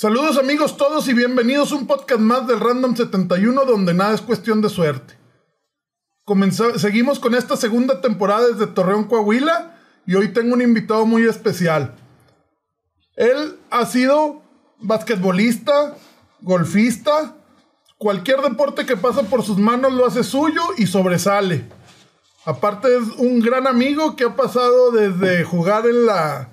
[0.00, 4.22] Saludos amigos todos y bienvenidos a un podcast más del Random 71 donde nada es
[4.22, 5.18] cuestión de suerte.
[6.76, 9.76] seguimos con esta segunda temporada desde Torreón, Coahuila
[10.06, 11.96] y hoy tengo un invitado muy especial.
[13.14, 14.40] Él ha sido
[14.78, 15.94] basquetbolista,
[16.40, 17.36] golfista,
[17.98, 21.68] cualquier deporte que pasa por sus manos lo hace suyo y sobresale.
[22.46, 26.48] Aparte es un gran amigo que ha pasado desde jugar en la,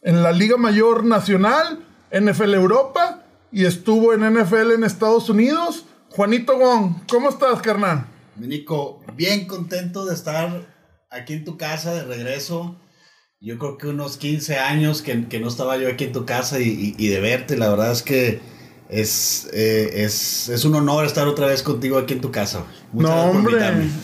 [0.00, 1.84] en la Liga Mayor Nacional,
[2.14, 5.84] NFL Europa y estuvo en NFL en Estados Unidos.
[6.10, 8.06] Juanito Gong, ¿cómo estás, carnal?
[8.36, 10.64] Nico, bien contento de estar
[11.10, 12.76] aquí en tu casa de regreso.
[13.40, 16.60] Yo creo que unos 15 años que, que no estaba yo aquí en tu casa
[16.60, 18.40] y, y, de verte, la verdad es que
[18.88, 22.64] es, eh, es, es, un honor estar otra vez contigo aquí en tu casa.
[22.92, 23.58] Muchas no, hombre,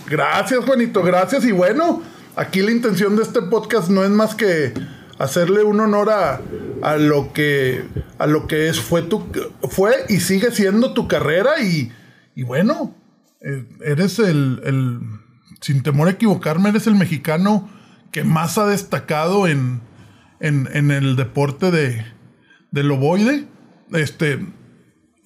[0.09, 1.45] gracias Juanito, gracias.
[1.45, 2.03] Y bueno,
[2.35, 4.75] aquí la intención de este podcast no es más que
[5.21, 6.41] hacerle un honor a,
[6.83, 7.85] a lo que
[8.19, 9.27] a lo que es fue tu
[9.69, 11.93] fue y sigue siendo tu carrera y,
[12.35, 12.95] y bueno
[13.43, 14.99] eh, eres el, el,
[15.61, 17.69] sin temor a equivocarme eres el mexicano
[18.11, 19.83] que más ha destacado en,
[20.41, 22.05] en, en el deporte de
[22.71, 23.47] del ovoide.
[23.93, 24.41] Este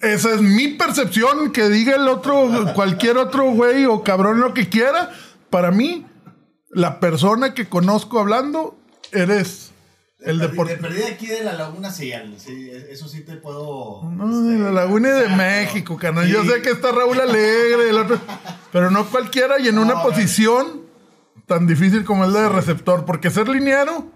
[0.01, 4.67] esa es mi percepción que diga el otro cualquier otro güey o cabrón lo que
[4.67, 5.11] quiera.
[5.49, 6.05] Para mí
[6.69, 8.77] la persona que conozco hablando
[9.13, 9.64] eres
[10.25, 10.77] el deporte.
[10.77, 14.03] perdí aquí de la Laguna sí, sí, eso sí te puedo.
[14.03, 16.27] No, de este, la Laguna de México, carnal.
[16.27, 18.19] Yo sé que está Raúl Alegre, el otro,
[18.71, 20.85] pero no cualquiera y en una posición
[21.45, 24.11] tan difícil como el de receptor, porque ser liniero.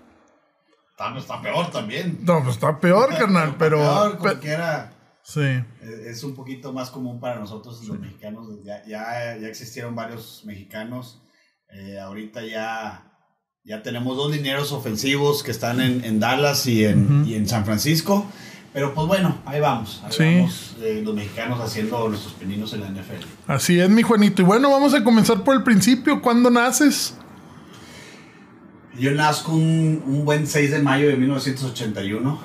[0.91, 2.19] Está, pues, está peor también.
[2.23, 3.77] No, pues está peor, carnal, pero.
[3.77, 4.93] Peor, cualquiera.
[5.23, 5.63] Sí.
[6.05, 8.47] Es, un poquito más común para nosotros los mexicanos.
[8.63, 11.21] Ya, ya, ya existieron varios mexicanos.
[11.71, 13.08] Eh, ahorita ya
[13.69, 18.25] ya tenemos dos linieros ofensivos que están en, Dallas y en, en, San Francisco.
[18.73, 20.01] Pero pues bueno, ahí vamos.
[20.03, 23.25] Ahí vamos eh, los mexicanos haciendo nuestros peninos en la NFL.
[23.45, 24.41] Así es, mi Juanito.
[24.41, 26.19] Y bueno, vamos a comenzar por el principio.
[26.19, 27.13] ¿Cuándo naces?
[28.97, 32.39] Yo nazco un, un buen 6 de mayo de 1981,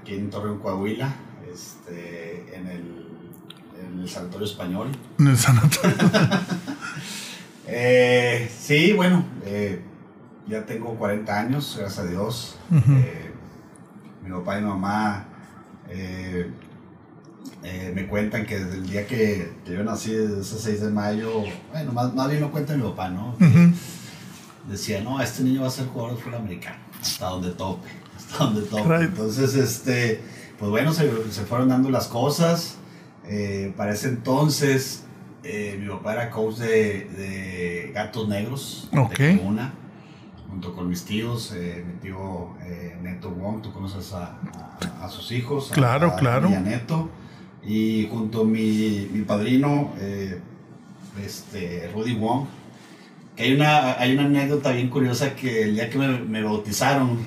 [0.00, 1.14] aquí en Torreón, Coahuila,
[1.52, 3.06] este, en, el,
[3.84, 4.88] en el Sanatorio Español.
[5.18, 5.94] En el Sanatorio.
[7.66, 9.82] eh, sí, bueno, eh,
[10.46, 12.56] ya tengo 40 años, gracias a Dios.
[12.72, 13.30] Eh,
[14.24, 15.26] mi papá y mi mamá
[15.88, 16.50] eh,
[17.62, 21.44] eh, me cuentan que desde el día que, yo nací, desde ese 6 de mayo,
[21.72, 23.36] bueno, más, más bien no cuenta mi papá, ¿no?
[24.68, 28.44] Decía, no, este niño va a ser jugador de fútbol americano, hasta donde tope, hasta
[28.44, 28.94] donde tope.
[28.96, 30.20] Entonces, este,
[30.58, 32.76] pues bueno, se, se, fueron dando las cosas.
[33.76, 35.04] para ese entonces,
[35.42, 39.72] mi papá era coach de, de Gatos Negros, de Comuna
[40.50, 44.36] junto con mis tíos, eh, mi tío eh, Neto Wong, tú conoces a,
[45.00, 45.70] a, sus hijos.
[45.72, 46.50] Claro, claro.
[46.50, 47.08] Y a Neto.
[47.64, 50.40] Y junto a mi, mi padrino, eh,
[51.24, 52.46] este, Rudy Wong,
[53.36, 57.18] que hay una, hay una anécdota bien curiosa que el día que me, me bautizaron,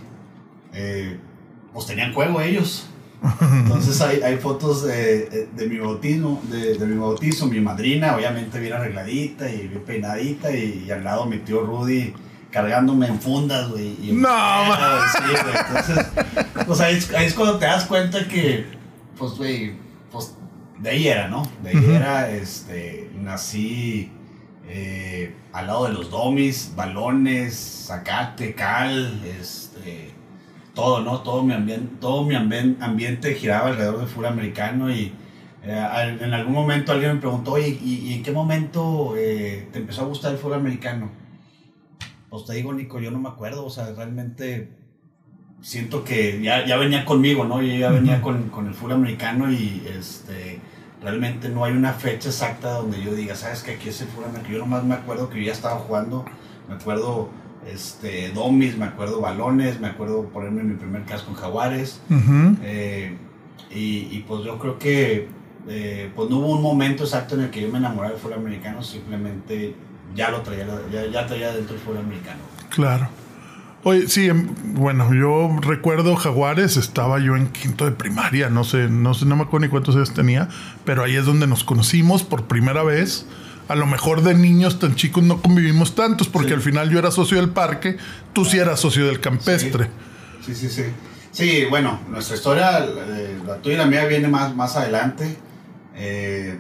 [1.72, 2.88] pues tenían juego ellos.
[3.41, 8.59] Entonces hay, hay fotos de, de, mi bautismo, de, de, mi bautizo, mi madrina, obviamente
[8.59, 12.13] bien arregladita y bien peinadita, y, y al lado mi tío Rudy
[12.53, 13.97] cargándome en fundas, güey.
[14.11, 14.29] No,
[15.11, 15.55] sí, güey.
[15.67, 16.05] Entonces,
[16.67, 18.67] pues ahí, es cuando te das cuenta que,
[19.17, 19.73] pues, güey,
[20.11, 20.35] pues
[20.77, 21.43] de ahí era, ¿no?
[21.63, 24.11] De ahí era, este, nací
[24.67, 30.13] eh, al lado de los domis, balones, sacate, cal, este,
[30.75, 31.21] todo, ¿no?
[31.21, 35.11] Todo mi ambiente, todo mi ambiente giraba alrededor del fútbol americano y
[35.63, 40.03] eh, en algún momento alguien me preguntó, oye, ¿y, en qué momento eh, te empezó
[40.03, 41.22] a gustar el fútbol americano?
[42.33, 44.71] Pues te digo, Nico, yo no me acuerdo, o sea, realmente
[45.61, 47.61] siento que ya, ya venía conmigo, ¿no?
[47.61, 50.59] Yo ya venía con, con, el fútbol americano y este,
[50.99, 54.29] realmente no hay una fecha exacta donde yo diga, ¿sabes que aquí es el fútbol
[54.29, 54.51] americano?
[54.51, 56.25] Yo nomás me acuerdo que yo ya estaba jugando,
[56.68, 57.30] me acuerdo
[57.71, 62.01] este, domis, me acuerdo balones, me acuerdo ponerme mi primer casco en jaguares.
[62.63, 63.15] Eh,
[63.69, 65.27] y, y, pues yo creo que
[65.69, 68.39] eh, pues no hubo un momento exacto en el que yo me enamoré del fútbol
[68.39, 69.75] americano, simplemente
[70.15, 72.39] ya lo traía, ya, ya traía dentro del fútbol americano.
[72.69, 73.10] Claro.
[73.86, 78.88] Oye, sí, em, bueno, yo recuerdo Jaguares, estaba yo en quinto de primaria, no sé,
[78.88, 80.48] no sé, no me acuerdo ni cuántos años tenía,
[80.86, 83.25] pero ahí es donde nos conocimos por primera vez.
[83.68, 87.12] A lo mejor de niños tan chicos no convivimos tantos, porque al final yo era
[87.12, 87.98] socio del parque,
[88.33, 89.89] tú sí eras socio del campestre.
[90.45, 90.83] Sí, sí, sí.
[91.31, 95.38] Sí, bueno, nuestra historia, la tuya y la mía viene más, más adelante.
[95.95, 96.59] Eh,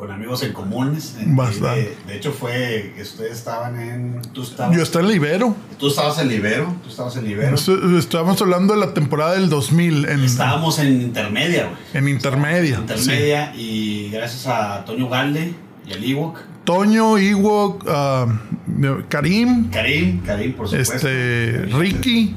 [0.00, 1.14] con amigos en comunes.
[1.26, 1.94] Bastante.
[2.06, 4.22] De, hecho, fue que ustedes estaban en.
[4.32, 5.54] Tú estabas, Yo estaba en Libero.
[5.78, 6.74] Tú estabas en Libero.
[6.82, 7.54] Tú estabas en Libero.
[7.98, 10.08] Estábamos hablando de la temporada del 2000.
[10.08, 11.76] En, Estábamos en intermedia, güey.
[11.92, 12.78] En intermedia.
[12.78, 13.52] Intermedia.
[13.54, 15.54] Y gracias a Toño Galde
[15.86, 16.38] y al Ewok.
[16.64, 19.68] Toño, Ewok, uh, Karim.
[19.68, 20.94] Karim, Karim, por supuesto.
[20.94, 22.34] Este, Ricky.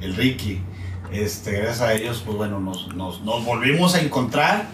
[0.00, 0.60] El Ricky.
[1.10, 4.68] Este, gracias a ellos, pues bueno, nos, nos, nos volvimos a encontrar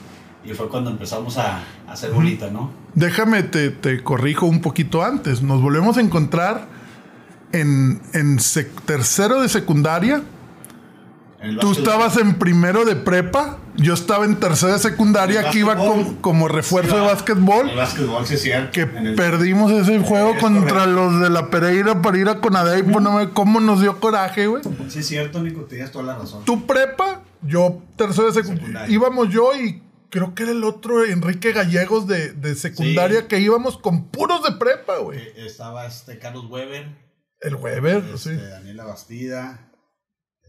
[0.47, 1.59] y fue cuando empezamos a,
[1.89, 2.71] a hacer bolita, ¿no?
[2.95, 5.43] Déjame, te, te, corrijo un poquito antes.
[5.43, 6.69] Nos volvemos a encontrar
[7.53, 8.39] en, en
[8.87, 10.23] tercero de secundaria.
[11.61, 13.59] Tú estabas en primero de prepa.
[13.77, 15.51] Yo estaba en tercero de secundaria.
[15.51, 17.71] que iba como, como refuerzo sí, de básquetbol.
[17.71, 18.71] El básquetbol, sí, cierto.
[18.73, 20.91] Que perdimos ese juego es contra correcto.
[20.93, 22.83] los de la Pereira para ir a Conadey.
[22.83, 23.33] -huh.
[23.33, 24.63] ¿Cómo nos dio coraje, güey?
[24.89, 25.63] Sí, es cierto, Nico.
[25.63, 26.45] Tienes toda la razón.
[26.45, 28.67] Tu prepa, yo tercero de secundaria.
[28.67, 28.95] secundaria.
[28.95, 33.27] Íbamos yo y creo que era el otro Enrique Gallegos de, de secundaria sí.
[33.29, 35.21] que íbamos con puros de prepa, güey.
[35.37, 36.87] Estaba este Carlos Weber.
[37.41, 38.37] El Weber, este, sí.
[38.37, 39.73] Daniela Bastida.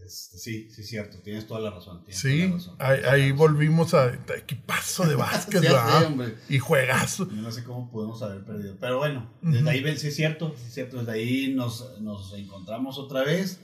[0.05, 2.05] Este, sí, sí, cierto, tienes toda la razón.
[2.07, 2.75] Sí, la razón.
[2.79, 6.15] ahí, ahí volvimos a equipazo de básquet, sí, ¿verdad?
[6.47, 7.27] Sí, y juegazo.
[7.29, 8.77] Yo no sé cómo pudimos haber perdido.
[8.79, 9.69] Pero bueno, desde uh -huh.
[9.69, 13.59] ahí, sí es cierto, sí es cierto, desde ahí nos, nos encontramos otra vez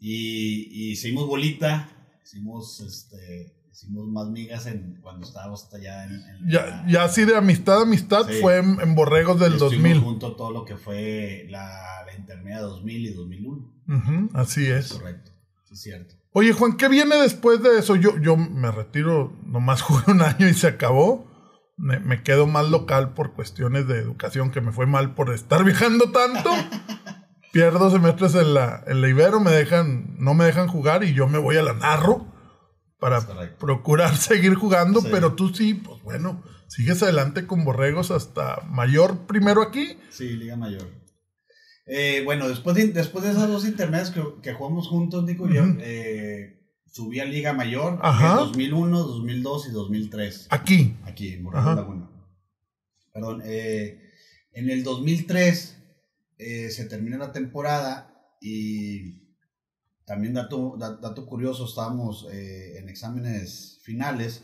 [0.00, 1.90] y, y hicimos bolita,
[2.24, 7.04] hicimos este, hicimos más migas en, cuando estábamos hasta allá en, en ya, la, ya
[7.04, 8.40] así de amistad, amistad Sí.
[8.40, 10.00] fue en, en Borregos del estuvimos 2000.
[10.02, 11.70] junto todo lo que fue la,
[12.06, 13.72] la intermedia 2000 y 2001.
[13.88, 14.92] Ujú, así es.
[14.94, 15.30] Correcto,
[15.70, 16.14] es cierto.
[16.32, 17.94] Oye, Juan, ¿qué viene después de eso?
[17.96, 21.26] Yo, yo me retiro, nomás jugué un año y se acabó.
[21.76, 25.62] Me, me quedo más local por cuestiones de educación, que me fue mal por estar
[25.64, 26.50] viajando tanto.
[27.52, 31.28] Pierdo semestres en la, en la Ibero, me dejan, no me dejan jugar y yo
[31.28, 32.26] me voy a la Narro
[32.98, 33.20] para
[33.58, 35.08] procurar seguir jugando, Sí.
[35.10, 39.96] pero tú sí, pues bueno, sigues adelante con Borregos hasta mayor primero aquí.
[40.10, 40.88] Sí, Liga Mayor.
[41.86, 45.62] Eh, bueno, después de, después de esas dos intermedias que, que jugamos juntos, Nico, yo
[45.62, 45.78] Ujú.
[45.80, 48.32] eh, subí a Liga Mayor Ajá.
[48.32, 50.46] en 2001, 2002 y 2003.
[50.50, 50.96] Aquí.
[51.04, 51.44] Aquí, en.
[51.44, 52.10] Borregos Laguna.
[53.12, 54.02] Perdón, eh,
[54.52, 55.76] en el 2003
[56.38, 59.27] eh, se termina la temporada y
[60.08, 64.42] también dato, da- dato curioso, estábamos eh, en exámenes finales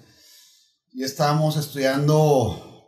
[0.92, 2.86] y estábamos estudiando,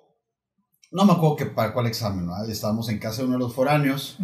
[0.93, 2.49] no me acuerdo que para cuál examen, ¿verdad?
[2.49, 4.17] estábamos en casa de uno de los foráneos,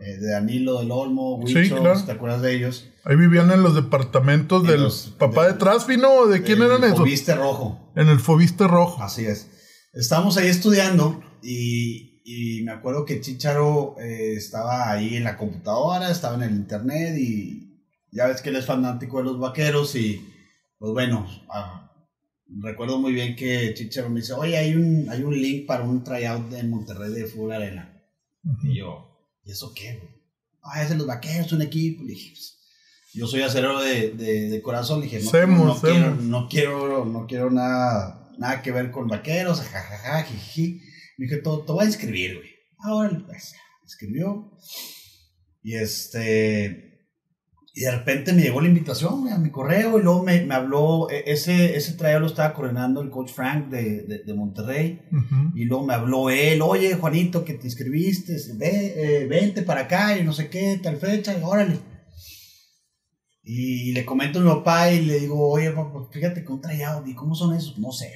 [0.00, 2.02] eh, de Danilo del Olmo, Sí, Huicho, claro.
[2.02, 2.86] ¿te acuerdas de ellos?
[3.04, 6.58] Ahí vivían en los departamentos En del los- papá de- de, Trasfino, ¿o ¿de quién
[6.62, 6.98] El eran esos?
[6.98, 7.92] Fobiste rojo.
[7.96, 9.02] En el Fobiste Rojo.
[9.02, 9.48] Así es.
[9.92, 16.10] Estábamos ahí estudiando y, y me acuerdo que Chicharo eh, estaba ahí en la computadora,
[16.10, 17.67] estaba en el internet y
[18.12, 20.24] ya ves que él es fanático de los vaqueros y
[20.78, 21.92] pues bueno, ah,
[22.60, 26.04] recuerdo muy bien que Chicharo me dice, oye, hay un, hay un link para un
[26.04, 27.94] tryout en Monterrey de Fútbol Arena.
[28.62, 30.00] Y yo, ¿y eso qué?
[30.62, 32.02] Ah, es de los vaqueros, un equipo.
[32.04, 32.58] Le dije, pues,
[33.12, 35.00] yo soy acero de, de, de corazón.
[35.00, 39.08] Le dije, no, Semos, no, quiero, no quiero, no quiero nada, nada que ver con
[39.08, 40.80] vaqueros, jajaja, jiji.
[41.18, 42.50] Me dije, te voy a inscribir, güey.
[42.78, 43.54] Ahora, pues,
[43.84, 44.56] escribió.
[45.62, 46.87] Y este.
[47.78, 51.08] Y de repente me llegó la invitación a mi correo y luego me, me habló,
[51.10, 55.00] e- ese, ese tryout lo estaba coordinando el coach Frank de, de, de Monterrey.
[55.54, 60.18] Y luego me habló él, oye Juanito, que te inscribiste, ve, eh, vente para acá
[60.18, 61.78] y no sé qué, tal fecha, y órale.
[63.44, 67.06] Y le comento a mi papá y le digo, oye papá, fíjate que un tryout,
[67.06, 67.78] ¿y cómo son esos?
[67.78, 68.10] No sé,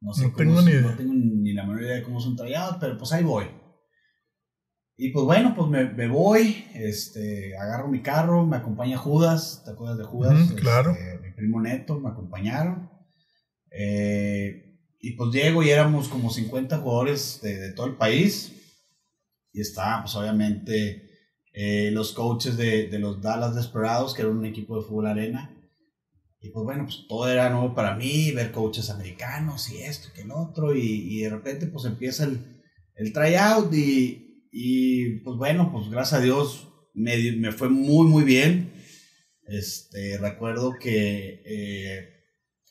[0.00, 0.82] no sé No cómo tengo son- ni idea.
[0.90, 3.46] No tengo ni la menor idea de cómo son tryout, pero pues ahí voy.
[5.02, 9.72] Y pues bueno, pues me, me voy, este, agarro mi carro, me acompaña Judas, ¿te
[9.72, 10.40] acuerdas de Judas?
[10.48, 10.92] Ujú, claro.
[10.92, 12.88] Este, mi primo Neto, me acompañaron.
[13.72, 18.52] Eh, y pues llego y éramos como 50 jugadores de, de todo el país.
[19.52, 21.10] Y estábamos obviamente
[21.52, 25.50] eh, los coaches de, de los Dallas Desperados, que era un equipo de fútbol arena.
[26.40, 30.22] Y pues bueno, pues todo era nuevo para mí, ver coaches americanos y esto, que
[30.22, 30.76] el otro.
[30.76, 30.80] Y,
[31.10, 32.62] y de repente pues empieza el,
[32.94, 38.22] el tryout y, y pues bueno, pues gracias a Dios me, me fue muy, muy
[38.24, 38.72] bien.
[39.46, 42.08] Este, recuerdo que eh,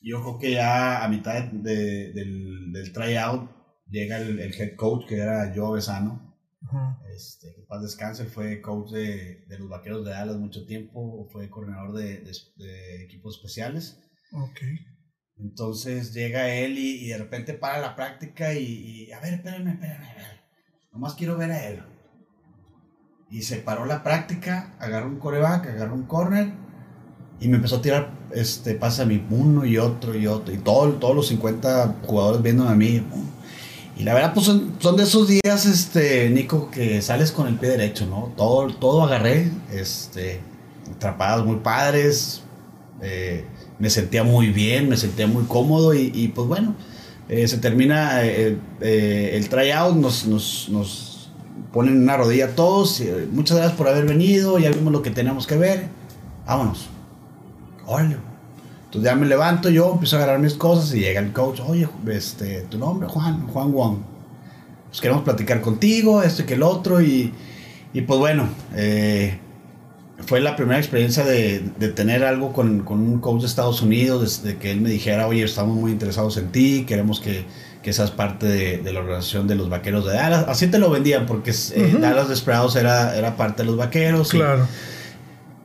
[0.01, 3.49] yo creo que ya a mitad de- del, del tryout
[3.87, 6.29] llega el, el head coach que era Joe Besano.
[7.13, 11.49] Este, que paz descanse, fue coach de, de los vaqueros de Dallas mucho tiempo, fue
[11.49, 12.23] coordinador de,
[13.03, 13.99] equipos especiales.
[14.31, 14.59] Ok.
[15.37, 18.63] Entonces llega él y, y de repente para la práctica y,
[19.07, 20.40] y, a ver, espérame, espérame, ver.
[20.93, 21.83] Nomás quiero ver a él.
[23.29, 26.51] Y se paró la práctica, agarró un coreback, agarró un corner
[27.39, 30.53] y me empezó a tirar este pase a mí, uno y otro y otro.
[30.53, 33.03] Y todo, todos los 50 jugadores viéndome a mí.
[33.97, 37.55] Y la verdad, pues son, son, de esos días, este, Nico, que sales con el
[37.55, 38.33] pie derecho, ¿no?
[38.35, 40.41] Todo, todo agarré, este,
[40.93, 42.41] atrapadas muy padres,
[43.01, 43.45] eh,
[43.79, 46.75] me sentía muy bien, me sentía muy cómodo y, y pues bueno,
[47.31, 51.31] eh, se termina eh, el tryout, nos, nos, nos,
[51.71, 55.55] ponen una rodilla todos, muchas gracias por haber venido, ya vimos lo que tenemos que
[55.55, 55.87] ver,
[56.45, 56.89] vámonos.
[57.85, 58.17] Órale.
[58.85, 61.87] Entonces ya me levanto yo, empiezo a agarrar mis cosas y llega el coach, oye,
[62.09, 63.99] este, tu nombre, Juan, Juan Wong.
[64.89, 67.33] Pues queremos platicar contigo, esto y que el otro, y,
[67.93, 69.39] y pues bueno, eh,
[70.25, 74.41] fue la primera experiencia de, de tener algo con, con, un coach de Estados Unidos,
[74.43, 77.45] desde que él me dijera, oye, estamos muy interesados en ti, queremos que,
[77.81, 80.45] que seas parte de, de, la organización de los vaqueros de Dallas.
[80.47, 84.29] Así te lo vendían, porque eh, Dallas Desperados era, era parte de los vaqueros.
[84.29, 84.67] Claro.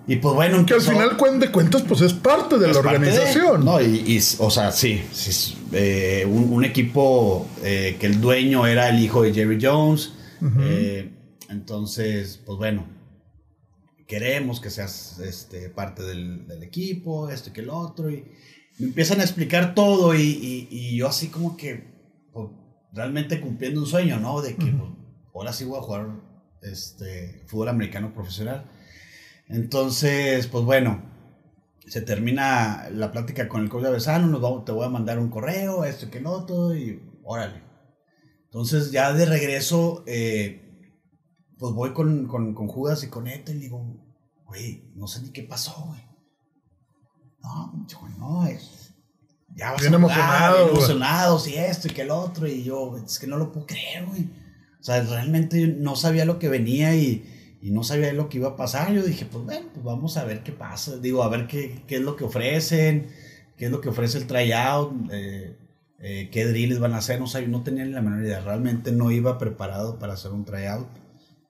[0.09, 3.65] Y pues bueno, que al final de cuentas pues es parte de la organización.
[3.65, 5.03] no, y, o sea, sí,
[5.73, 10.13] eh, un, equipo eh, que el dueño era el hijo de Jerry Jones.
[10.61, 11.11] Eh,
[11.49, 12.87] entonces, pues bueno,
[14.07, 18.11] queremos que seas este, parte del, equipo, esto y que el otro.
[18.11, 18.25] Y
[18.79, 21.85] me empiezan a explicar todo y, yo así como que
[22.33, 22.49] pues,
[22.93, 24.41] realmente cumpliendo un sueño, ¿no?
[24.43, 24.91] De que pues,
[25.35, 26.09] ahora sí voy a jugar
[26.63, 28.71] este, fútbol americano profesional.
[29.49, 31.03] Entonces, pues bueno,
[31.87, 35.85] se termina la plática con el coach Besano, nos te voy a mandar un correo,
[35.85, 37.63] esto y que no, todo, y órale.
[38.45, 40.66] Entonces, ya de regreso, eh,
[41.59, 43.85] pues voy con, con, con, Judas y con Eto y digo,
[44.45, 46.01] güey, no sé ni qué pasó, güey.
[47.43, 47.87] No,
[48.19, 48.95] no, es.
[49.55, 52.97] Ya vas bien a emocionado, bien emocionado, sí, esto y que el otro, y yo,
[52.99, 54.29] es que no lo puedo creer, güey.
[54.81, 57.33] O sea, realmente no sabía lo que venía y
[57.67, 58.93] y no sabía lo que iba a pasar.
[58.93, 60.99] Yo dije, pues bueno, pues vamos a ver qué pasa.
[60.99, 63.09] Digo, a ver qué, qué es lo que ofrecen,
[63.57, 65.57] qué es lo que ofrece el tryout, eh,
[65.99, 67.19] eh, qué drills van a hacer.
[67.19, 68.41] No sabía, no tenía ni la menor idea.
[68.41, 70.87] Realmente no iba preparado para hacer un tryout.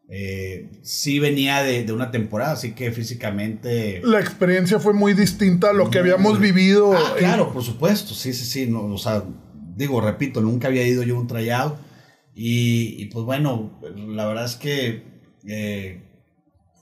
[0.09, 4.01] Eh, sí venía de, de, una temporada, así que físicamente...
[4.05, 6.93] La experiencia fue muy distinta a lo que habíamos vivido.
[6.93, 8.67] Ah, claro, por supuesto, sí, sí, sí.
[8.67, 9.25] No, o sea,
[9.75, 11.75] digo, repito, nunca había ido yo a un tryout.
[12.35, 15.03] Y, y pues bueno, la verdad es que
[15.49, 16.03] eh,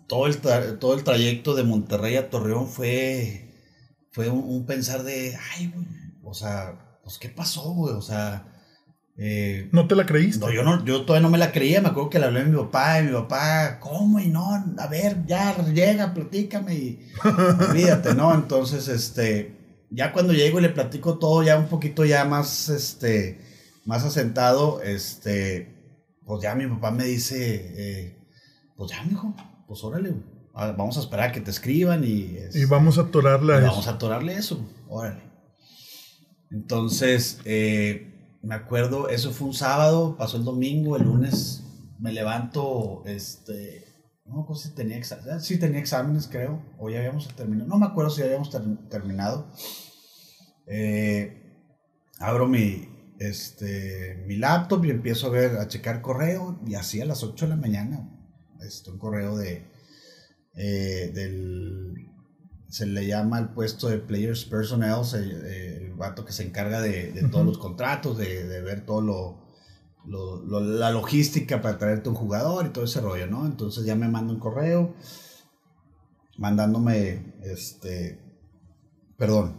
[0.06, 0.38] todo, el
[0.78, 3.54] todo el trayecto de Monterrey a Torreón fue,
[4.10, 5.86] fue un, pensar de, ay, güey,
[6.24, 7.94] o sea, pues, ¿qué pasó, güey?
[7.94, 8.50] O sea...
[9.16, 10.44] Eh, ¿No te la creíste?
[10.44, 11.80] No, yo, no, yo todavía no me la creía.
[11.80, 14.18] Me acuerdo que le hablé a mi papá y mi papá, ¿cómo?
[14.18, 17.10] Y no, a ver, ya llega, platícame y
[17.68, 18.34] olvídate, ¿no?
[18.34, 23.40] Entonces, este, ya cuando llego y le platico todo, ya un poquito ya más, este,
[23.84, 28.18] más asentado, este, pues ya mi papá me dice, eh,
[28.76, 29.32] pues ya, mijo,
[29.68, 30.14] pues órale,
[30.52, 32.36] vamos a esperar a que te escriban y...
[32.52, 33.66] y vamos a atorarle a eso.
[33.68, 35.22] Vamos a atorarle eso, órale.
[36.50, 38.13] Entonces, eh,
[38.44, 41.64] me acuerdo, eso fue un sábado, pasó el domingo, el lunes
[41.98, 43.84] me levanto, este,
[44.26, 47.86] no me si tenía exámenes, sí tenía exámenes creo, o ya habíamos terminado, no me
[47.86, 48.50] acuerdo si habíamos
[48.90, 49.50] terminado.
[50.66, 51.42] Eh,
[52.18, 57.06] abro mi, este, mi laptop y empiezo a ver, a checar correo y así a
[57.06, 58.10] las 8 de la mañana
[58.60, 59.66] este, un correo de,
[60.54, 61.94] eh, del,
[62.74, 67.46] se le llama el puesto de Players Personnel, el, vato que se encarga de, todos
[67.46, 69.00] los contratos, de, ver todo
[70.04, 73.46] lo, la logística para traerte un jugador y todo ese rollo, ¿no?
[73.46, 74.92] Entonces ya me manda un correo
[76.36, 78.20] mandándome, este,
[79.16, 79.56] perdón,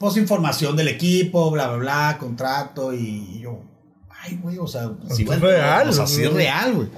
[0.00, 3.60] pues información del equipo, bla, bla, bla, contrato y, yo,
[4.10, 5.88] ay, güey, o sea, si es real.
[5.88, 6.88] O sea, sí es real, güey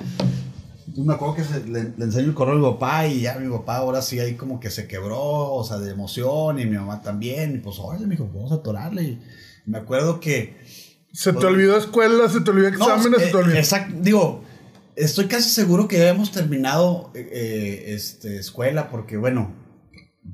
[1.04, 4.02] me acuerdo que le, enseño el correo a mi papá y ya mi papá ahora
[4.02, 7.56] sí ahí como que se quebró, o sea, de emoción y mi mamá también.
[7.56, 9.02] Y pues, órale, me dijo, vamos a atorarle.
[9.02, 9.20] Y
[9.66, 10.56] me acuerdo que...
[11.12, 13.56] Se te pues, olvidó escuela, se te olvidó exámenes, se te olvidó...
[13.56, 14.44] Exacto, digo,
[14.96, 19.54] estoy casi seguro que ya hemos terminado eh, este, escuela porque, bueno,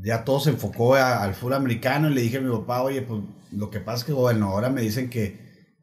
[0.01, 3.21] ya todo se enfocó al fútbol americano y le dije a mi papá, oye, pues
[3.53, 5.41] lo que pasa es que, bueno, ahora me dicen que,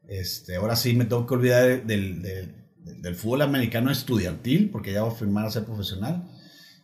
[0.08, 2.59] este, ahora sí me tengo que olvidar del, del
[2.98, 6.30] del fútbol americano estudiantil, porque ya va a firmar a ser profesional,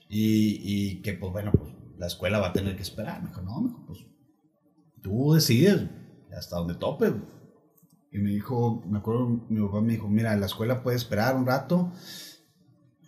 [0.09, 3.23] y, y, que pues bueno, pues la escuela va a tener que esperar.
[3.23, 3.99] Me dijo, no, me dijo, pues
[5.03, 5.89] tú decides
[6.37, 7.13] hasta donde tope.
[8.13, 11.47] Y me dijo, me acuerdo, mi papá me dijo, mira, la escuela puede esperar un
[11.47, 11.93] rato.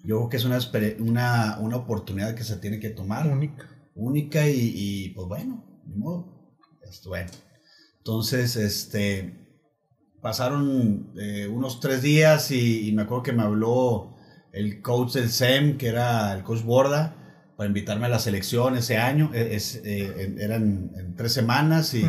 [0.04, 0.58] Yo creo que es una,
[1.00, 3.26] una, una oportunidad que se tiene que tomar.
[3.26, 3.68] Única.
[3.94, 6.56] Única y, y pues bueno, ni modo.
[6.82, 7.30] Esto, bueno.
[7.98, 9.47] Entonces, este,
[10.20, 14.16] pasaron eh, unos tres días y, me acuerdo que me habló
[14.52, 17.14] el coach del SEM, que era el coach Borda,
[17.56, 19.30] para invitarme a la selección ese año.
[19.34, 22.04] E, es, eh, eran en tres semanas y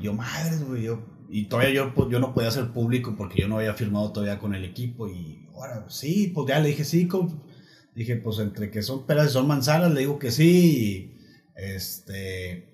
[0.00, 3.48] yo, madre, güey, yo y todavía yo, pues, yo no podía ser público porque yo
[3.48, 5.08] no había firmado todavía con el equipo.
[5.08, 7.32] Y ahora, sí, pues ya le dije, sí, coach.
[7.94, 11.14] Dije, pues entre que son peras y son manzanas, le digo que sí.
[11.16, 11.18] Y,
[11.54, 12.69] este.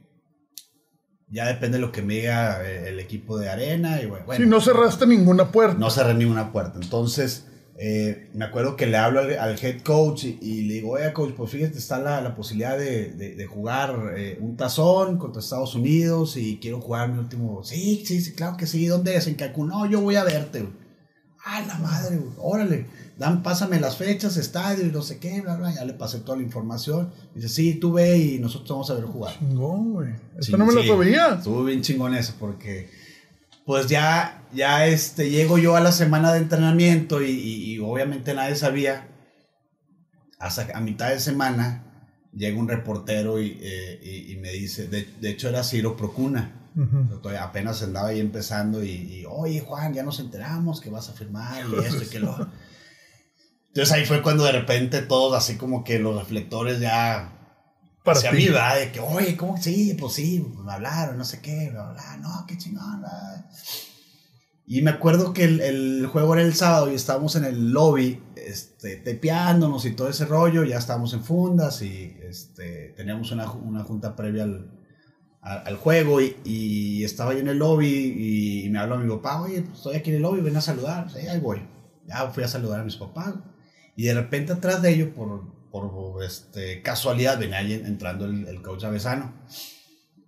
[1.28, 4.00] Ya depende de lo que me diga eh, el equipo de arena.
[4.00, 5.76] Y bueno, sí, no cerraste ninguna puerta.
[5.78, 6.78] No cerré ninguna puerta.
[6.80, 7.46] Entonces,
[7.78, 11.50] eh, me acuerdo que le hablo al, head coach y, le digo, oye, coach, pues
[11.50, 16.58] fíjate, está la, la posibilidad de, de, jugar eh, un tazón contra Estados Unidos y
[16.58, 17.62] quiero jugar mi último.
[17.64, 18.86] Sí, sí, sí, claro que sí.
[18.86, 19.26] ¿Dónde es?
[19.26, 19.68] En Cancún.
[19.68, 20.66] No, yo voy a verte,
[21.44, 22.86] Ah, la madre, órale.
[23.16, 25.74] Dan, pásame las fechas, estadio y no sé qué, bla, bla.
[25.74, 27.10] Ya le pasé toda la información.
[27.34, 29.38] Dice, sí, tú ve y nosotros vamos a ver jugar.
[29.38, 30.14] Chingón, güey.
[30.38, 31.36] Eso no me lo sabía.
[31.36, 32.90] Estuvo bien chingón eso porque
[33.64, 39.08] pues ya, ya este, llego yo a la semana de entrenamiento y, obviamente nadie sabía.
[40.38, 41.84] Hasta a mitad de semana
[42.34, 46.70] llega un reportero y, eh, me dice, de, hecho era Ciro Procuna.
[47.40, 51.84] Apenas andaba ahí empezando y, oye Juan, ya nos enteramos que vas a firmar y
[51.84, 52.48] esto y que lo...
[53.76, 57.30] Entonces ahí fue cuando de repente todos así como que los reflectores ya
[58.02, 58.78] para hacia mí, ¿verdad?
[58.78, 59.94] De que, oye, ¿cómo que sí?
[60.00, 63.04] Pues sí, me hablaron, no sé qué, bla, bla, no, qué chingón,
[64.64, 68.22] Y me acuerdo que el, el, juego era el sábado y estábamos en el lobby,
[68.34, 73.84] este, tepeándonos y todo ese rollo, ya estábamos en fundas y este, teníamos una, una
[73.84, 74.70] junta previa al,
[75.42, 79.60] al, juego y, y, estaba yo en el lobby y, me habló mi papá, oye,
[79.60, 81.60] pues, estoy aquí en el lobby, ven a saludar, sí, ahí voy.
[82.06, 83.34] Ya fui a saludar a mis papás.
[83.96, 88.84] Y de repente atrás de ellos, por, por este, casualidad venía entrando el, el coach
[88.84, 89.32] Avesano.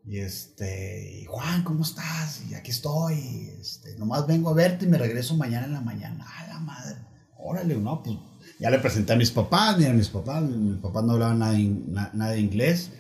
[0.07, 2.43] Y este, Juan, ¿cómo estás?
[2.51, 3.51] Y aquí estoy.
[3.61, 6.27] Este, nomás vengo a verte y me regreso mañana en la mañana.
[6.27, 6.97] A la madre.
[7.37, 8.17] Órale, no, pues
[8.59, 9.77] ya le presenté a mis papás.
[9.77, 12.91] Mira, mis papás, mis papás no hablaban nada, nada de inglés.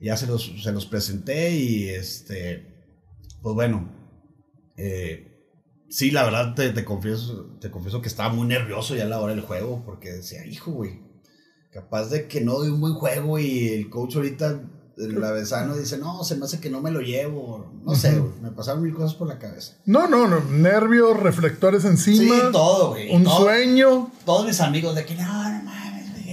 [0.00, 2.96] Ya se los, se los presenté y este,
[3.42, 3.92] pues bueno,
[4.76, 5.31] eh,
[5.92, 9.20] sí, la verdad te, te, confieso, te confieso que estaba muy nervioso ya a la
[9.20, 11.00] hora del juego porque decía, hijo, güey,
[11.70, 14.62] capaz de que no de un buen juego y el coach ahorita,
[14.96, 17.72] el avesano, dice, no, se me hace que no me lo llevo.
[17.84, 19.74] No sé, me pasaron mil cosas por la cabeza.
[19.86, 22.34] No, no, no, nervios, reflectores encima.
[22.34, 23.14] Sí, todo, güey.
[23.14, 24.10] Un sueño.
[24.24, 25.41] Todos mis amigos de que no,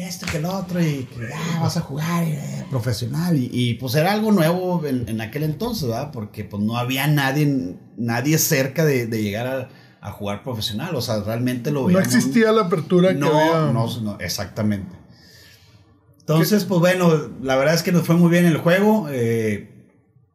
[0.10, 3.38] esto que el otro y que ya vas a jugar eh, profesional.
[3.40, 6.12] Y, pues era algo nuevo en, aquel entonces, ¿verdad?
[6.12, 9.70] Porque pues no había nadie, nadie cerca de, llegar a
[10.02, 10.96] a jugar profesional.
[10.96, 13.74] O sea, realmente lo No existía la apertura no, que había.
[13.74, 14.96] No, no, exactamente.
[16.20, 19.08] Entonces, pues bueno, la verdad es que nos fue muy bien el juego.
[19.10, 19.70] Eh,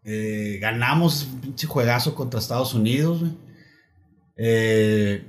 [0.04, 3.22] eh, ganamos un pinche juegazo contra Estados Unidos.
[4.37, 5.24] Eh,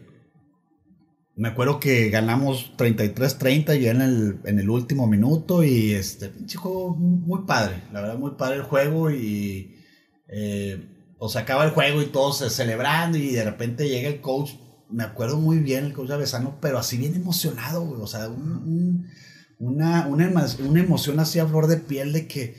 [1.35, 6.57] me acuerdo que ganamos 33-30 ya en el, en el último minuto y este pinche
[6.57, 9.71] juego muy padre, la verdad muy padre el juego y
[11.17, 14.51] pues acaba el juego y todos celebrando y de repente llega el coach,
[14.89, 19.07] me acuerdo muy bien el coach Avesano, pero así bien emocionado, o sea, un
[19.59, 22.55] una, una, una emoción así a flor de piel de que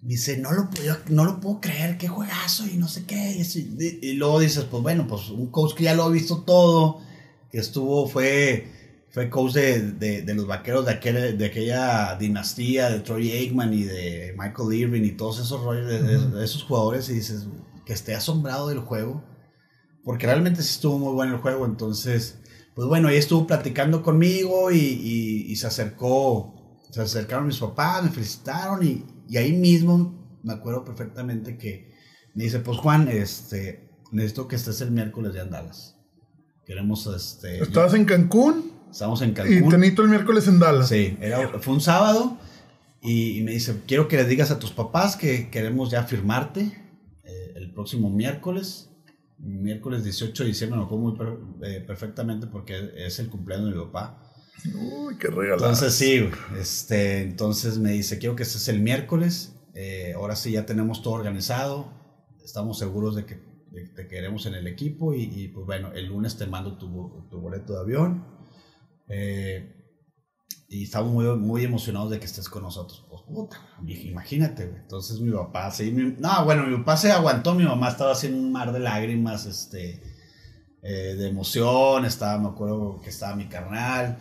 [0.00, 3.36] dice, no lo, puedo, no lo puedo creer, qué juegazo y no sé qué.
[3.36, 7.00] Y, y, luego dices, pues bueno, pues un coach que ya lo ha visto todo,
[7.58, 8.66] estuvo, fue,
[9.10, 13.74] fue coach de, de, de los vaqueros de, aquel, de aquella dinastía, de Troy Aikman
[13.74, 17.46] y de Michael Irving y todos esos rollos de, esos jugadores y dices,
[17.84, 19.24] que esté asombrado del juego,
[20.04, 22.38] porque realmente sí estuvo muy bueno el juego, entonces
[22.74, 28.82] pues bueno, ahí estuvo platicando conmigo y, se acercó, se acercaron mis papás, me felicitaron
[28.82, 31.92] y, ahí mismo me acuerdo perfectamente que
[32.34, 35.96] me dice, pues Juan, este, necesito que estés el miércoles de Dallas.
[36.64, 37.62] Queremos, este...
[37.62, 38.72] ¿Estabas en Cancún?
[38.90, 39.66] Estamos en Cancún.
[39.66, 40.88] Y tenito el miércoles en Dallas.
[40.88, 41.16] Sí,
[41.60, 42.38] fue un sábado
[43.00, 46.72] y, me dice, quiero que les digas a tus papás que queremos ya firmarte
[47.24, 48.92] eh, el próximo miércoles
[49.42, 53.84] miércoles 18 de diciembre, me acuerdo muy eh, perfectamente porque es el cumpleaños de mi
[53.84, 54.22] papá.
[54.74, 55.54] Uy, qué regalo.
[55.54, 60.64] Entonces sí, este, entonces me dice, quiero que estés el miércoles, eh, ahora sí ya
[60.64, 61.92] tenemos todo organizado,
[62.44, 63.51] estamos seguros de que
[63.94, 67.74] te queremos en el equipo y, pues bueno, el lunes te mando tu, tu boleto
[67.74, 68.24] de avión.
[69.08, 69.82] Eh,
[70.72, 73.04] y estamos muy, muy emocionados de que estés con nosotros.
[73.08, 74.80] Pues puta, imagínate, güey.
[74.80, 78.52] Entonces mi papá, sí, no, bueno, mi papá se aguantó, mi mamá estaba haciendo un
[78.52, 80.02] mar de lágrimas, este,
[80.82, 84.18] eh, de emoción, estaba, me acuerdo que estaba mi carnal.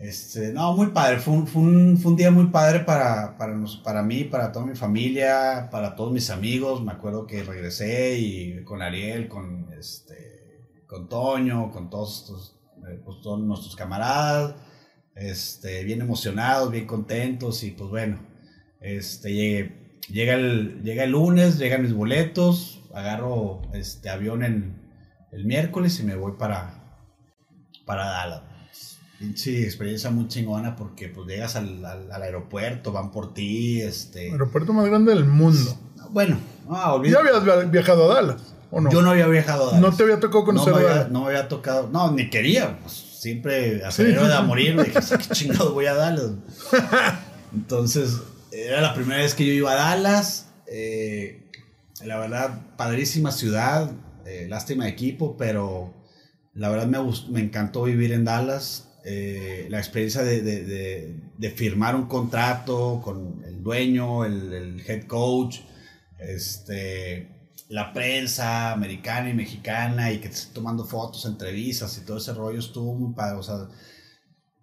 [0.00, 3.54] Este, no, muy padre, fue un, fue un, fue un día muy padre para, para,
[3.54, 6.82] nos, para mí, para toda mi familia, para todos mis amigos.
[6.82, 13.00] Me acuerdo que regresé y con Ariel, con, este, con Toño, con todos, estos, eh,
[13.04, 14.54] pues, nuestros camaradas
[15.20, 18.20] este, bien emocionados, bien contentos y pues bueno,
[18.80, 19.30] este,
[20.08, 24.80] llega el, llega el lunes, llegan mis boletos, agarro este avión en
[25.32, 27.02] el miércoles y me voy para,
[27.84, 28.42] para Dallas.
[29.20, 34.30] Pinche experiencia muy chingona porque pues llegas al, al, aeropuerto, van por ti, este...
[34.30, 35.78] Aeropuerto más grande del mundo.
[36.08, 38.54] Bueno, no, ¿Ya habías viajado a Dallas?
[38.70, 38.90] ¿o no?
[38.90, 39.80] Yo no había viajado a Dallas.
[39.82, 41.10] ¿No te había tocado conocer no a Dallas?
[41.10, 42.78] No me había tocado, no, ni quería.
[42.80, 44.82] Pues, siempre aceleró de a morir.
[44.82, 46.30] Dije, ¿qué chingado voy a Dallas?
[47.52, 50.46] Entonces, era la primera vez que yo iba a Dallas.
[50.66, 51.46] Eh,
[52.02, 53.90] la verdad, padrísima ciudad.
[54.24, 55.92] Eh, lástima de equipo, pero
[56.54, 58.86] la verdad me, me encantó vivir en Dallas.
[59.04, 65.06] Eh, la experiencia de, de, de, firmar un contrato con el dueño, el, el, head
[65.06, 65.60] coach,
[66.18, 67.28] este,
[67.70, 72.34] la prensa americana y mexicana y que te esté tomando fotos, entrevistas y todo ese
[72.34, 73.38] rollo estuvo muy padre.
[73.38, 73.68] O sea,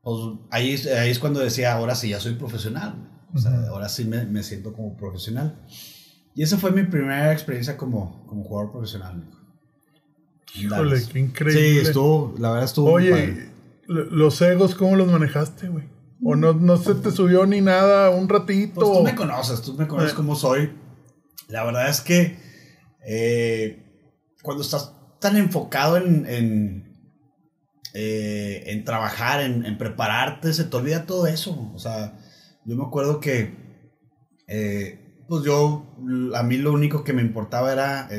[0.04, 3.10] pues, ahí, ahí es cuando decía, ahora sí, ya soy profesional.
[3.34, 5.60] O sea, ahora sí me, me, siento como profesional.
[6.36, 9.28] Y esa fue mi primera experiencia como, como jugador profesional.
[10.56, 11.82] Híjole, qué increíble.
[11.82, 13.47] Sí, estuvo, la verdad estuvo Oye,
[13.88, 15.86] los egos, ¿cómo los manejaste, güey?
[16.24, 18.82] ¿O no, no se te subió ni nada un ratito?
[18.82, 20.16] Pues tú me conoces, tú me conoces eh.
[20.16, 20.72] como soy.
[21.48, 22.38] La verdad es que
[23.06, 27.12] eh, cuando estás tan enfocado en, en,
[27.94, 31.72] eh, en trabajar, en, en, prepararte, se te olvida todo eso.
[31.74, 32.18] O sea,
[32.66, 33.56] yo me acuerdo que,
[35.28, 35.96] pues yo,
[36.36, 38.10] a mí lo único que me importaba era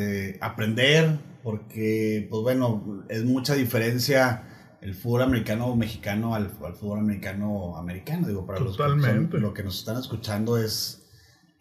[0.41, 4.48] aprender, porque, pues bueno, es mucha diferencia
[4.81, 8.29] el fútbol americano mexicano al, fútbol americano americano.
[8.29, 11.05] Digo, para los que lo que nos están escuchando es,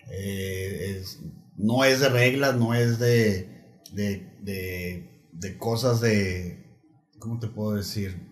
[0.10, 1.22] eh, es,
[1.56, 6.80] no es de reglas, no es de, de, de, de cosas de,
[7.20, 8.28] ¿cómo te puedo decir?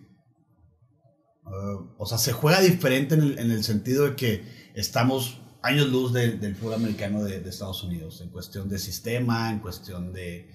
[1.44, 4.44] Uh, o sea, se juega diferente en el, en el, sentido de que
[4.74, 9.60] estamos años luz del fútbol americano de, de Estados Unidos, en cuestión de sistema, en
[9.60, 10.50] cuestión de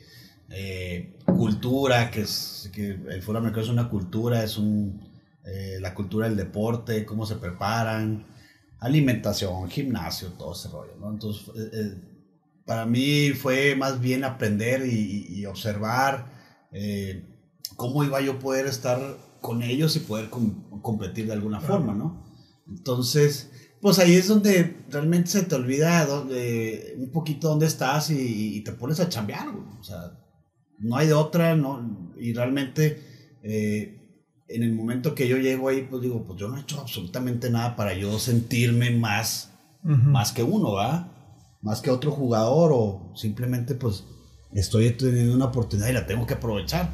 [0.54, 5.02] eh, cultura, que, es, que el fútbol americano es una cultura, es un,
[5.46, 8.26] eh, la cultura del deporte, cómo se preparan,
[8.80, 11.10] alimentación, gimnasio, todo ese rollo, ¿no?
[11.10, 12.02] Entonces, eh,
[12.66, 16.40] para mí fue más bien aprender y, observar
[17.76, 19.00] cómo iba yo a poder estar
[19.42, 22.24] con ellos y poder competir de alguna forma, ¿no?
[22.68, 26.08] Entonces, pues ahí es donde realmente se te olvida
[26.98, 30.22] un poquito dónde estás y, y te pones a chambear, o sea,
[30.82, 33.02] no hay de otra, no, y realmente
[33.44, 34.02] eh,
[34.48, 37.50] en el momento que yo llego ahí, pues digo, pues yo no he hecho absolutamente
[37.50, 41.08] nada para yo sentirme más, más que uno, ¿va?
[41.62, 44.04] Más que otro jugador, o simplemente pues
[44.54, 46.89] estoy teniendo una oportunidad y la tengo que aprovechar.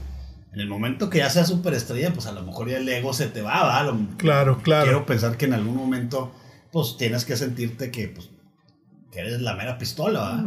[0.53, 3.27] En el momento que ya sea superestrella, pues a lo mejor ya el ego se
[3.27, 3.97] te va, ¿va?
[4.17, 4.85] claro, claro.
[4.85, 6.31] Quiero pensar que en algún momento,
[6.71, 8.29] pues tienes que sentirte que, pues,
[9.11, 10.45] que eres la mera pistola, ¿va?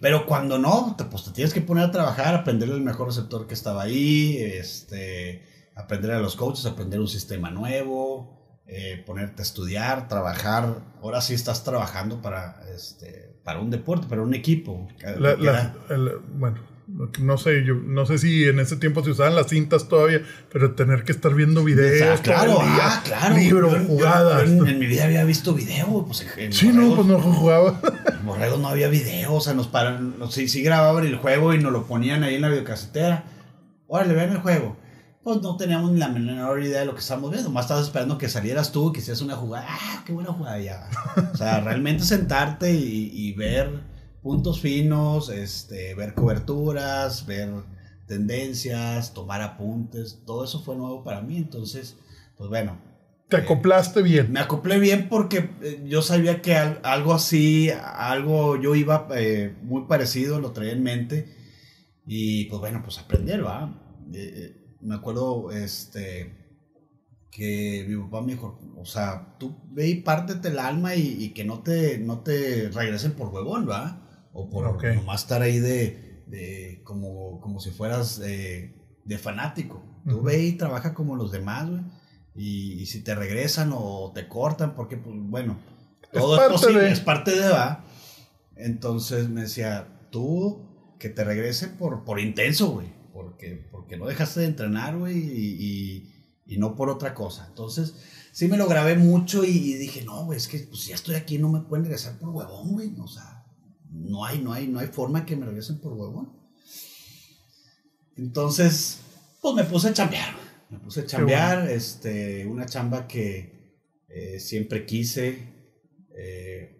[0.00, 3.46] Pero cuando no, te, pues te tienes que poner a trabajar, aprender el mejor receptor
[3.46, 5.42] que estaba ahí, este,
[5.74, 10.82] aprender a los coaches, aprender un sistema nuevo, eh, ponerte a estudiar, trabajar.
[11.02, 14.88] Ahora sí estás trabajando para, este, para un deporte, para un equipo.
[16.34, 16.58] bueno,
[16.88, 20.74] no sé, yo no sé si en ese tiempo se usaban las cintas todavía, pero
[20.74, 22.20] tener que estar viendo videos.
[22.22, 23.36] claro, ah, claro.
[23.36, 24.48] Libros, jugadas.
[24.48, 26.06] en, mi vida había visto video.
[26.06, 27.78] Pues, sí, no, pues no jugaba.
[28.08, 31.58] En Borrego no había video, o sea, nos paran, sí, sí grababan el juego y
[31.58, 33.24] nos lo ponían ahí en la videocasetera.
[33.86, 34.76] Órale, ven el juego.
[35.22, 37.50] Pues no teníamos ni la menor idea de lo que estábamos viendo.
[37.50, 39.66] Más estabas esperando que salieras tú, que hicieras una jugada.
[39.68, 40.88] ¡Ah, qué buena jugada ya!
[41.34, 43.87] O sea, realmente sentarte y, y ver
[44.22, 47.50] puntos finos, este, ver coberturas, ver
[48.06, 51.96] tendencias, tomar apuntes, todo eso fue nuevo para mí, entonces,
[52.36, 52.80] pues bueno.
[53.28, 54.32] ¿Te eh, acoplaste bien?
[54.32, 59.84] Me acoplé bien porque eh, yo sabía que algo así, algo yo iba eh, muy
[59.84, 61.34] parecido, lo traía en mente
[62.06, 63.84] y pues bueno, pues aprender, ¿va?
[64.80, 66.34] me acuerdo, este
[67.30, 71.44] que mi papá me dijo, o sea, tú ve y pártete el alma y, que
[71.44, 74.07] no te, no te regresen por huevón, ¿va?
[74.32, 79.82] O por nomás estar ahí de, de como, como si fueras eh, de fanático.
[80.08, 81.82] Tú ve y trabaja como los demás, güey.
[82.40, 85.58] Y, si te regresan o te cortan, porque, pues, bueno,
[86.12, 87.84] todo es, posible, es parte de, va.
[88.54, 90.68] Entonces me decía, tú
[91.00, 92.92] que te regrese por, por intenso, güey.
[93.12, 96.12] Porque, porque no dejaste de entrenar, güey, y,
[96.46, 97.46] y, no por otra cosa.
[97.48, 97.96] Entonces,
[98.30, 101.38] sí me lo grabé mucho y, dije, no, güey, es que pues ya estoy aquí,
[101.38, 102.94] no me pueden regresar por huevón, güey.
[103.00, 103.37] O sea,
[103.90, 106.32] no hay, no hay, no hay forma que me regresen por huevón.
[108.16, 109.00] Entonces,
[109.40, 110.34] pues me puse a chambear.
[110.70, 113.74] Me puse a chambear, este, una chamba que
[114.08, 115.56] eh, siempre quise.
[116.16, 116.74] Eh,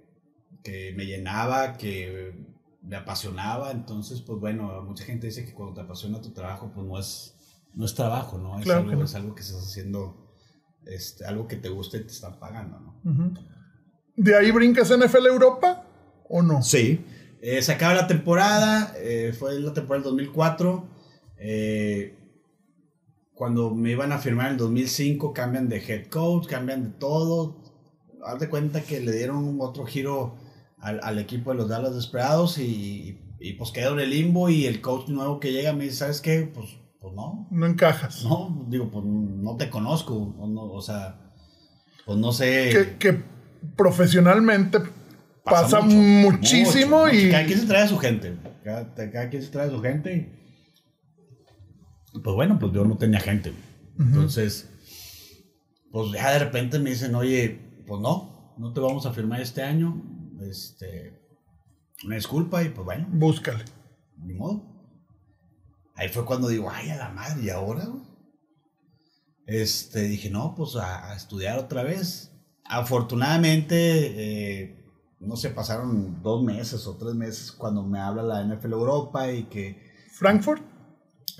[0.63, 2.35] que me llenaba, que
[2.83, 3.71] me apasionaba.
[3.71, 7.35] Entonces, pues bueno, mucha gente dice que cuando te apasiona tu trabajo, pues no es,
[7.75, 8.59] no es trabajo, ¿no?
[8.59, 9.05] Es, Claro algo, que no.
[9.05, 10.35] es algo que estás haciendo,
[10.85, 13.35] este, algo que te gusta y te están pagando, ¿no?
[14.17, 15.88] ¿De ahí brincas NFL Europa
[16.29, 16.63] o no?
[16.63, 17.05] Sí.
[17.41, 20.85] Eh, se acaba la temporada, eh, fue la temporada del 2004.
[21.39, 22.15] eh,
[23.35, 27.63] cuando me iban a firmar en el 2005, cambian de head coach, cambian de todo.
[28.27, 30.35] Haz de cuenta que le dieron un otro giro
[30.79, 34.49] al, al equipo de los Dallas Desperados y, y, pues quedó en el limbo.
[34.49, 36.51] Y el coach nuevo que llega me dice: ¿Sabes qué?
[36.53, 36.67] Pues,
[37.01, 38.25] pues no, No encajas.
[38.25, 40.15] no, digo, pues no te conozco.
[40.17, 41.21] O, no, o sea,
[42.07, 42.71] pues no sé.
[42.73, 43.23] Que, que
[43.77, 44.79] profesionalmente
[45.51, 47.19] pasa, mucho, muchísimo mucho, y...
[47.19, 47.31] mucho.
[47.33, 48.37] Cada quien se trae a su gente.
[48.65, 50.33] Cada, cada quien se trae a su gente.
[52.13, 53.53] Pues bueno, pues yo no tenía gente.
[53.99, 54.69] Entonces,
[55.91, 59.63] pues ya de repente me dicen, oye, pues no, no te vamos a firmar este
[59.63, 60.03] año.
[60.41, 61.21] Este,
[62.05, 63.65] una disculpa y pues bueno, Búscale.
[64.19, 64.65] ni modo.
[65.97, 67.85] Ahí fue cuando digo, ay, a la madre, ¿y ahora?
[67.87, 68.03] güey?"
[69.47, 72.33] Este, dije, no, pues a, a estudiar otra vez.
[72.65, 73.77] Afortunadamente,
[74.63, 74.85] eh,
[75.21, 79.45] no sé, pasaron dos meses o tres meses cuando me habla la NFL Europa y
[79.45, 79.81] que...
[80.13, 80.63] ¿Frankfurt?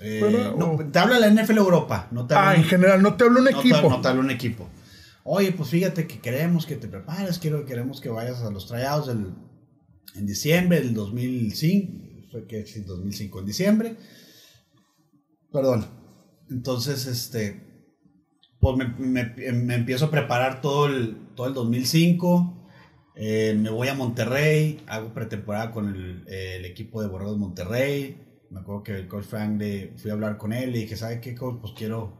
[0.01, 3.25] eh, no, te habla la NFL Europa, no te habla Ah, en general, no te
[3.25, 3.89] hablo un no te- equipo.
[3.89, 4.69] no te habla un equipo.
[5.25, 9.07] Oye, pues fíjate que queremos que te prepares, quiero, queremos que vayas a los tryouts
[9.07, 9.33] del-
[10.15, 13.97] en diciembre del 2005, fue que sí, 2005 en diciembre.
[15.51, 15.85] Perdón.
[16.49, 17.61] Entonces, este,
[18.59, 22.55] pues me, me- me empiezo a preparar todo el, todo el 2005.
[23.21, 28.17] Eh, me voy a Monterrey, hago pretemporada con el, el equipo de Borregos Monterrey.
[28.49, 31.19] Me acuerdo que el coach Frank le fui a hablar con él y dije, ¿sabe
[31.19, 31.57] qué, coach?
[31.59, 32.17] Pues quiero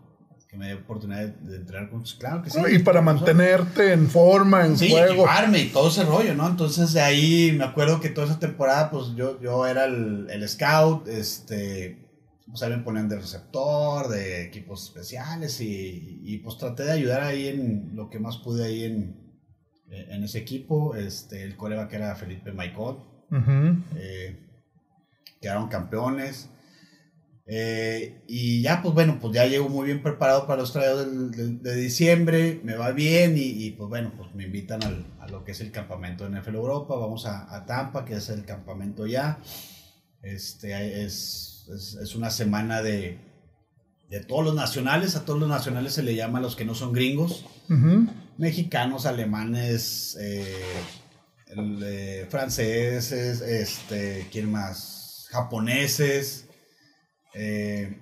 [0.50, 2.60] que me dé oportunidad de, de entrenar con Claro que sí.
[2.72, 5.26] y para mantenerte en forma, en Sí, juego.
[5.56, 6.48] y todo ese rollo, ¿no?
[6.48, 10.50] Entonces de ahí me acuerdo que toda esa temporada, pues yo, yo era el, el
[10.50, 12.10] scout, este,
[12.48, 17.22] pues ahí me ponían de receptor, de equipos especiales y, y, pues traté de ayudar
[17.22, 19.29] ahí en lo que más pude ahí en,
[19.92, 20.96] en ese equipo.
[20.96, 22.98] Este, el coreback era Felipe Maicot,
[23.32, 23.84] Ujú.
[23.98, 24.38] eh,
[25.42, 26.50] quedaron campeones.
[27.52, 31.76] Eh, y ya, pues bueno, pues ya llego muy bien preparado para los del- de,
[31.76, 35.54] diciembre, me va bien y, y, pues bueno, pues me invitan al, a lo que
[35.54, 39.40] es el campamento de NFL Europa, vamos a, a Tampa, que es el campamento ya.
[40.22, 43.18] Este, es, es, es una semana de,
[44.12, 46.76] de todos los nacionales, a todos los nacionales se le llama a los que no
[46.76, 48.08] son gringos, Ujú.
[48.40, 50.56] Mexicanos, alemanes, eh,
[52.30, 55.28] franceses, este, ¿quién más?
[55.32, 56.46] Japoneses.
[57.34, 58.00] eh,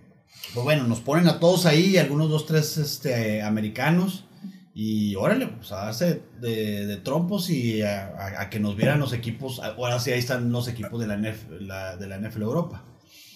[0.54, 4.26] pues bueno, nos ponen a todos ahí, algunos dos, tres este, americanos.
[4.73, 9.60] Y órale, pues a darse de, trompos y a que nos vieran los equipos.
[9.60, 12.86] Ahora sí, ahí están los equipos de la, NF, la- de la NFL Europa.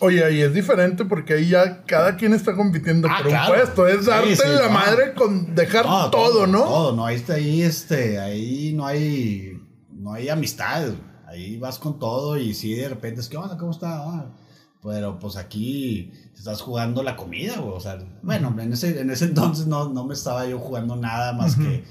[0.01, 3.53] Oye, ahí es diferente porque ahí ya cada quien está compitiendo Ah, por claro.
[3.53, 3.87] un puesto.
[3.87, 4.73] Es darte sí, la no.
[4.73, 6.63] madre con dejar No, todo, ¿no?
[6.63, 9.61] Todo, no, ahí está, ahí, este, ahí no hay,
[9.91, 10.89] no hay amistad,
[11.27, 13.99] ahí vas con todo y si de repente es que, onda, ¿cómo está?
[14.03, 14.33] Ah,
[14.81, 19.11] pero pues aquí te estás jugando la comida, güey, o sea, bueno, en ese, en
[19.11, 21.83] ese entonces no, no me estaba yo jugando nada más que,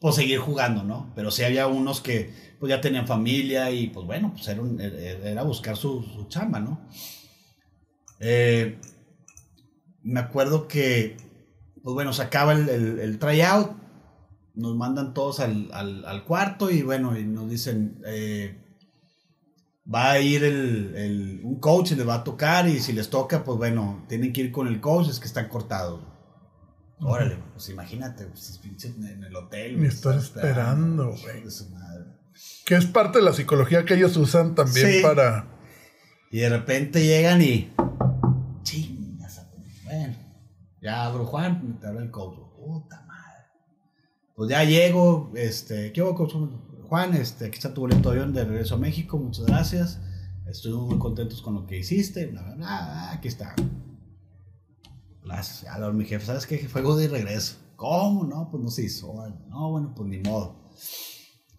[0.00, 1.10] pues seguir jugando, ¿no?
[1.16, 4.80] Pero sí había unos que, pues ya tenían familia y, pues bueno, pues era, un-
[4.80, 6.80] era buscar su, su chamba, ¿no?
[8.20, 8.78] Eh,
[10.02, 11.16] me acuerdo que,
[11.82, 13.70] pues bueno, se acaba el, el, el tryout,
[14.54, 18.56] nos mandan todos al, al, al cuarto y bueno, y nos dicen, eh,
[19.92, 23.08] va a ir el, el- un coach y les va a tocar y si les
[23.10, 26.02] toca, pues bueno, tienen que ir con el coach, es que están cortados.
[27.02, 29.82] Órale, pues imagínate, pues, en el hotel.
[29.84, 31.42] Estar están esperando, güey.
[32.66, 35.02] Que es parte de la psicología que ellos usan también Sí.
[35.02, 35.46] para...
[36.30, 37.72] Y de repente llegan y.
[38.62, 39.46] Chingas.
[39.84, 40.14] Bueno,
[40.80, 42.38] ya abro Juan, te habla el coach.
[42.56, 43.44] Puta madre.
[44.34, 46.34] Pues ya llego, este, ¿qué hago, coach?
[46.88, 50.00] Juan, este, aquí está tu boleto de avión de regreso a México, muchas gracias.
[50.46, 53.54] Estuvimos muy contentos con lo que hiciste, bla, bla, bla, aquí está.
[55.24, 56.58] Gracias, ya mi jefe, ¿sabes qué?
[56.68, 57.58] Fue de regreso.
[57.76, 58.24] ¿Cómo?
[58.24, 59.12] No, pues no se hizo.
[59.48, 60.70] No, bueno, pues ni modo.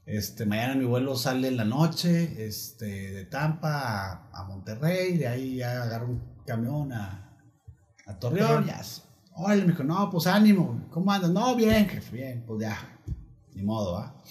[0.06, 5.28] Este, mañana mi vuelo sale en la noche, este, de Tampa a, a Monterrey, de
[5.28, 7.38] ahí ya agarro un camión a,
[8.06, 8.82] a Torreón, ya.
[9.34, 11.32] Órale, me dijo, no, pues ánimo, ¿cómo andas?
[11.32, 12.78] No, bien, jefe, bien, pues ya,
[13.54, 14.22] ni modo, ¿va?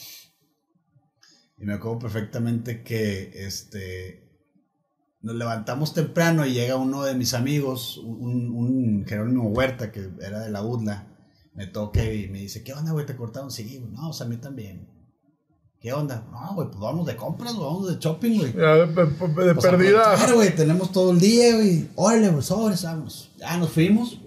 [1.57, 4.31] Y me acuerdo perfectamente que, este,
[5.23, 10.41] nos levantamos temprano y llega uno de mis amigos, un, un Jerónimo Huerta, que era
[10.41, 11.07] de la UDLA,
[11.55, 13.07] me toca y me dice, ¿qué onda, güey?
[13.07, 13.51] ¿Te cortaron?
[13.51, 14.89] Sí, no, o sea, a mí también.
[15.81, 16.27] ¿Qué onda?
[16.31, 18.53] No, güey, pues vamos de compras, vamos de shopping, güey.
[18.53, 20.03] De, de- de Pues perdida.
[20.13, 21.89] aprovechar, güey, tenemos todo el día, güey.
[21.95, 23.33] Órale, güey, sobres, vamos.
[23.39, 24.21] Ya nos fuimos.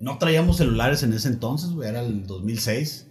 [0.00, 3.06] No traíamos celulares en ese entonces, güey, era el 2006.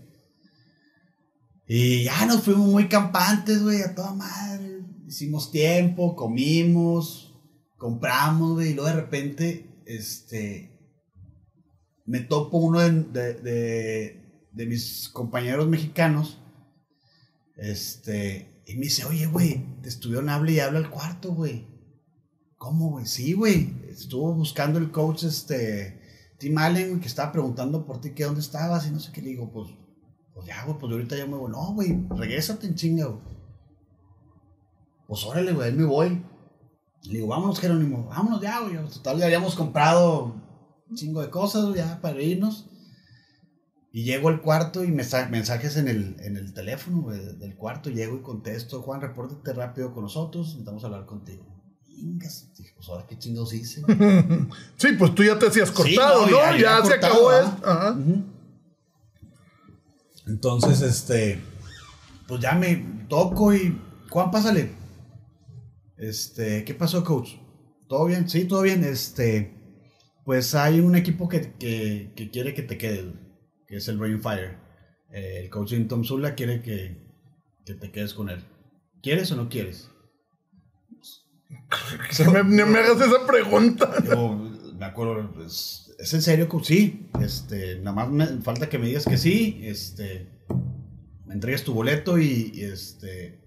[1.65, 4.81] Y ya nos fuimos muy campantes, güey, a toda madre.
[5.07, 7.33] Hicimos tiempo, comimos,
[7.77, 10.77] compramos, güey, y luego de repente, este,
[12.05, 16.39] me topo uno de- de mis compañeros mexicanos,
[17.57, 21.67] este, y me dice, oye, güey, te estuvieron hable y habla al cuarto, güey.
[22.57, 23.05] ¿Cómo, güey?
[23.05, 23.73] Sí, güey.
[23.89, 26.01] Estuvo buscando el coach, este,
[26.37, 29.21] Tim Allen, que estaba preguntando por ti que dónde estabas y no sé qué.
[29.21, 29.69] Le digo, pues,
[30.33, 31.51] pues ya, güey, pues ahorita ya me voy.
[31.51, 33.21] No, güey, regrésate en chinga, güey.
[35.07, 36.21] Pues órale, güey, ahí me voy.
[37.03, 38.75] Le digo, vámonos, Jerónimo, vámonos ya, güey.
[38.89, 40.35] Total, ya habíamos comprado
[40.89, 42.69] un chingo de cosas, ya para irnos.
[43.91, 47.55] Y llego al cuarto y me sa- mensajes en el, en el teléfono güey, del
[47.55, 47.89] cuarto.
[47.89, 51.45] Llego y contesto, Juan, repórtate rápido con nosotros, necesitamos hablar contigo.
[51.87, 53.81] Ingas, pues ahora qué chingados hice.
[54.77, 56.37] Sí, pues tú ya te hacías cortado, Sí, ¿no?
[56.37, 57.67] no, ya- Ya, ya se cortado, acabó esto.
[57.69, 57.97] Ajá.
[60.27, 61.39] Entonces, este,
[62.27, 64.71] pues ya me toco y, Juan, pásale.
[65.97, 67.31] Este, ¿qué pasó, coach?
[67.87, 68.29] ¿Todo bien?
[68.29, 68.83] Sí, todo bien.
[68.83, 69.55] Este,
[70.25, 73.05] pues hay un equipo que, que, que quiere que te quedes,
[73.67, 74.57] que es el Rainfire.
[75.11, 76.97] Eh, el coach Tom Sula quiere que,
[77.65, 78.43] que te quedes con él.
[79.01, 79.89] ¿Quieres o no quieres?
[81.49, 83.93] Me, no me hagas esa pregunta.
[84.03, 84.35] Yo
[84.77, 86.65] me acuerdo, pues, ¿es en serio, coach?
[86.65, 87.09] Sí.
[87.21, 89.61] Este, nada más me falta que me digas que sí.
[89.63, 90.27] Este,
[91.25, 93.39] me entregues tu boleto y, y, este,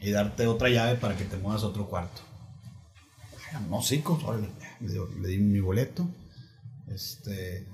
[0.00, 2.22] y darte otra llave para que te muevas a otro cuarto.
[3.68, 4.48] No, sí, coach, órale.
[4.80, 6.08] Le, le di mi boleto.
[6.88, 7.66] Este,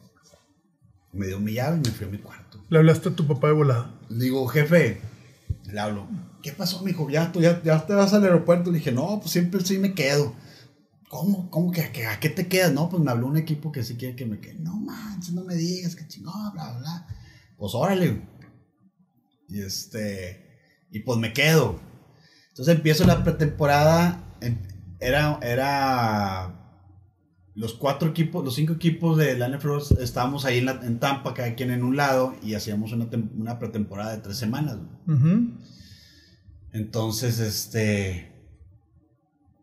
[1.12, 2.64] me dio mi llave y me fui a mi cuarto.
[2.68, 3.98] Le hablaste a tu papá de volada.
[4.08, 5.00] Le digo, jefe,
[5.64, 6.06] le hablo,
[6.42, 7.08] ¿qué pasó, mijo?
[7.10, 8.70] Ya, tú ya, ya te vas al aeropuerto.
[8.70, 10.34] Le dije, no, pues siempre sí me quedo.
[11.08, 11.50] ¿Cómo?
[11.50, 12.72] ¿Cómo que, que- a qué te quedas?
[12.72, 14.56] No, pues me habló un equipo que sí quiere que me quede.
[14.60, 17.06] No manches, no me digas que chingón, bla, bla, bla.
[17.56, 18.22] Pues órale.
[19.48, 20.46] Y este,
[20.90, 21.80] y pues me quedo.
[22.50, 24.22] Entonces empiezo la pretemporada.
[24.42, 24.58] em-
[25.00, 26.57] Era, era
[27.58, 31.34] los cuatro equipos, los cinco equipos de la NFL estábamos ahí en, la- en Tampa,
[31.34, 34.78] cada quien en un lado, y hacíamos una, una pretemporada de tres semanas.
[36.72, 38.32] Entonces, este.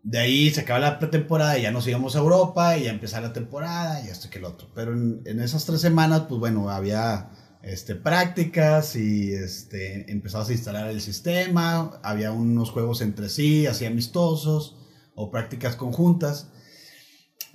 [0.04, 3.28] De ahí se acaba la pretemporada y ya nos íbamos a Europa y ya empezaba
[3.28, 4.68] la temporada y esto que el otro.
[4.76, 7.32] Pero en, en esas tres semanas, pues bueno, había
[7.64, 13.86] este, prácticas y este, empezabas a instalar el sistema, había unos juegos entre sí, así
[13.86, 14.78] amistosos
[15.16, 16.52] o prácticas conjuntas.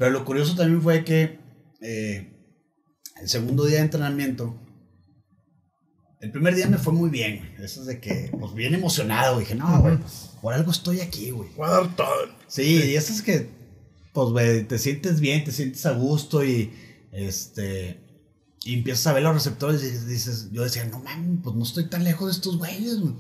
[0.01, 1.39] Pero lo curioso también fue que
[1.83, 2.33] eh,
[3.21, 4.59] el segundo día de entrenamiento,
[6.21, 7.67] el primer día me fue muy bien, güey.
[7.67, 11.33] Eso es de que, pues bien emocionado, dije, no, güey, pues, por algo estoy aquí,
[11.33, 11.51] güey.
[11.55, 12.09] Voy a dar todo.
[12.47, 13.51] Sí, y eso es que,
[14.15, 16.73] pues, güey, te sientes bien, te sientes a gusto y,
[17.13, 18.01] este,
[18.65, 21.91] y empiezas a ver los receptores y dices, yo decía, no mames, pues no estoy
[21.91, 23.13] tan lejos de estos güeyes, güey.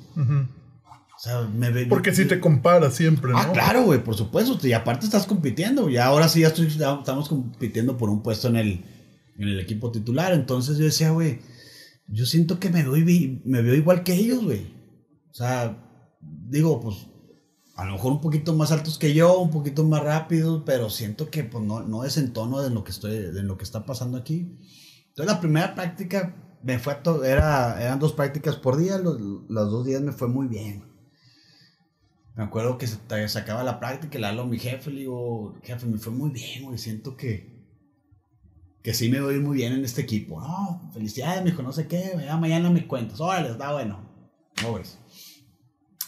[1.20, 1.84] O sea, me ve.
[1.84, 3.38] Porque si te comparas siempre, ¿no?
[3.38, 4.66] Ah, claro, güey, por supuesto.
[4.66, 5.90] Y aparte estás compitiendo.
[5.90, 8.84] Y ahora sí ya estoy, estamos compitiendo por un puesto en el,
[9.36, 10.32] en el equipo titular.
[10.32, 11.40] Entonces yo decía, güey,
[12.08, 12.94] yo siento que me veo,
[13.44, 14.72] me veo igual que ellos, güey.
[15.30, 16.96] O sea, digo, pues,
[17.76, 21.28] a lo mejor un poquito más altos que yo, un poquito más rápidos, pero siento
[21.28, 23.84] que pues, no, no es en tono de lo que estoy, de lo que está
[23.84, 24.58] pasando aquí.
[25.08, 29.18] Entonces la primera práctica me fue a to- era, eran dos prácticas por día, los,
[29.20, 30.88] los dos días me fue muy bien.
[32.40, 34.90] Me acuerdo que se, te- se acaba la práctica y le hablo a mi jefe,
[34.90, 37.66] le digo, jefe, me fue muy bien, güey, siento que,
[38.82, 40.40] que sí me voy muy bien en este equipo.
[40.40, 44.08] No, felicidades, me dijo, no sé qué, ya mañana me cuentas, órale, está bueno.
[44.62, 44.96] No, ves.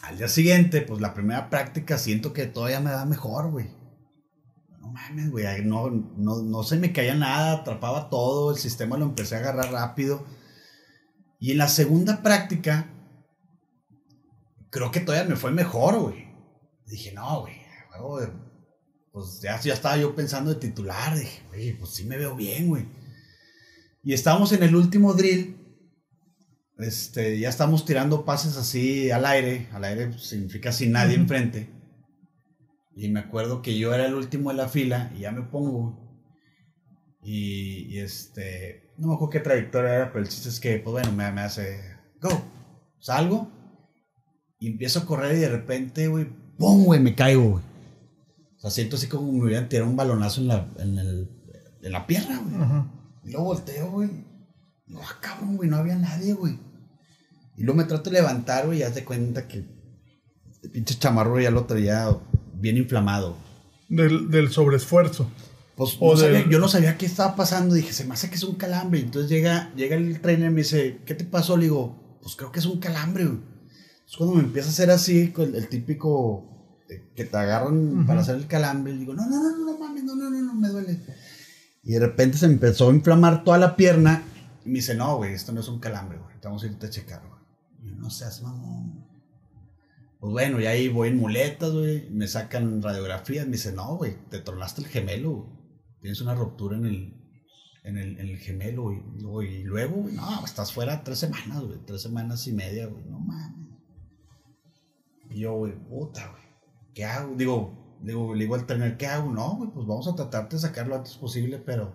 [0.04, 3.66] Al día siguiente, pues la primera práctica siento que todavía me da mejor, güey.
[4.80, 9.04] No mames, güey, no, no, no se me caía nada, atrapaba todo, el sistema lo
[9.04, 10.24] empecé a agarrar rápido.
[11.38, 12.88] Y en la segunda práctica,
[14.72, 16.26] creo que todavía me fue mejor, güey.
[16.86, 17.54] Dije, no, güey,
[19.12, 21.16] pues ya, ya estaba yo pensando de titular.
[21.16, 22.86] Dije, güey, pues sí me veo bien, güey.
[24.02, 25.58] Y estábamos en el último drill.
[26.78, 29.68] Este, ya estamos tirando pases así al aire.
[29.72, 31.68] Al aire significa sin nadie enfrente.
[32.96, 36.00] Y me acuerdo que yo era el último de la fila y ya me pongo.
[37.22, 40.92] Y, y este, no me acuerdo qué trayectoria era, pero el chiste es que, pues
[40.92, 41.78] bueno, me, me hace,
[42.20, 42.42] go,
[42.98, 43.61] salgo
[44.62, 46.26] y empiezo a correr y de repente, güey,
[46.58, 47.00] ¡pum, güey!
[47.00, 47.64] Me caigo, güey.
[48.56, 51.28] O sea, siento así como me hubieran tirado un balonazo en la, en el,
[51.82, 52.62] en la pierna, güey.
[52.62, 52.92] Ajá.
[53.24, 54.10] Y luego volteo, güey.
[54.86, 56.58] No, ah, cabrón, güey, no había nadie, güey.
[57.56, 59.58] Y luego me trato de levantar, güey, y haz de cuenta que
[60.62, 62.16] el pinche chamarro ya lo traía
[62.54, 63.36] bien inflamado.
[63.88, 65.28] Del, del sobreesfuerzo.
[65.76, 67.74] Pues no del- sabía- yo no sabía qué estaba pasando.
[67.74, 69.00] Dije, se me hace que es un calambre.
[69.00, 71.56] Entonces llega, llega el trainer y me dice, ¿qué te pasó?
[71.56, 73.38] Le digo, pues creo que es un calambre, güey.
[74.12, 78.36] Es cuando me empieza a hacer así, el típico eh, que te agarran para hacer
[78.36, 78.92] el calambre.
[78.92, 81.00] Le digo, no, no, no, no, no mames, no, no, no, no, me duele.
[81.82, 84.22] Y de repente se empezó a inflamar toda la pierna.
[84.66, 86.38] Y me dice, no, güey, esto no es un calambre, güey.
[86.40, 87.40] Te vamos a irte a checar, güey.
[87.82, 89.06] Y yo, no seas mamón.
[90.20, 92.10] Pues bueno, y ahí voy en muletas, güey.
[92.10, 93.46] Me sacan radiografías.
[93.46, 95.48] Me dice, no, güey, te tronaste el gemelo, güey.
[96.02, 97.14] Tienes una ruptura en el,
[97.82, 98.98] en el, en el gemelo, güey.
[99.16, 101.78] Y luego- Y luego, güey, no, estás fuera tres semanas, güey.
[101.86, 103.04] Tres semanas y media, güey.
[103.06, 103.61] No mames.
[105.34, 106.42] Y yo, güey, puta, güey.
[106.94, 107.34] ¿Qué hago?
[107.36, 109.30] Digo, digo, le digo al trainer, ¿qué hago?
[109.30, 111.94] No, güey, pues vamos a tratarte de sacarlo lo antes posible, pero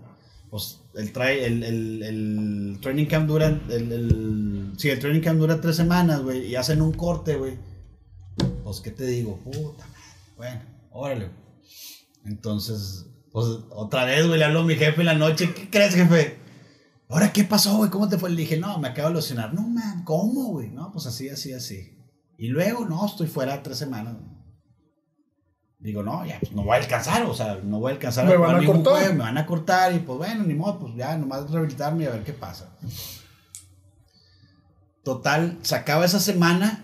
[0.49, 5.59] pues el, el, el, el training camp dura, el, el, sí, el training camp dura
[5.59, 7.57] tres semanas, güey, y hacen un corte, güey.
[8.63, 9.37] Pues, ¿qué te digo?
[9.37, 9.85] Puta.
[10.35, 10.61] Bueno,
[10.91, 11.29] órale.
[12.25, 15.53] Entonces, pues, otra vez, güey, le hablo a mi jefe en la noche.
[15.53, 16.37] ¿Qué crees, jefe?
[17.09, 17.89] ¿Ahora qué pasó, güey?
[17.89, 18.29] ¿Cómo te fue?
[18.29, 19.53] Le dije, no, me acabo de lesionar.
[19.53, 20.69] No, man, ¿cómo, güey?
[20.69, 21.97] No, pues así, así, así.
[22.37, 24.15] Y luego, no, estoy fuera tres semanas.
[25.79, 28.35] Digo, no, ya, pues no voy a alcanzar, o sea, no voy a alcanzar Me
[28.35, 28.93] jugar van a cortar.
[28.93, 32.07] juego, me van a cortar y pues bueno, ni modo, pues ya, nomás rehabilitarme y
[32.07, 32.75] a ver qué pasa.
[35.03, 36.83] Total, se acaba esa semana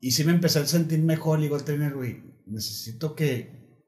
[0.00, 1.38] y sí me empecé a sentir mejor.
[1.38, 3.80] Le digo al trainer, güey, necesito que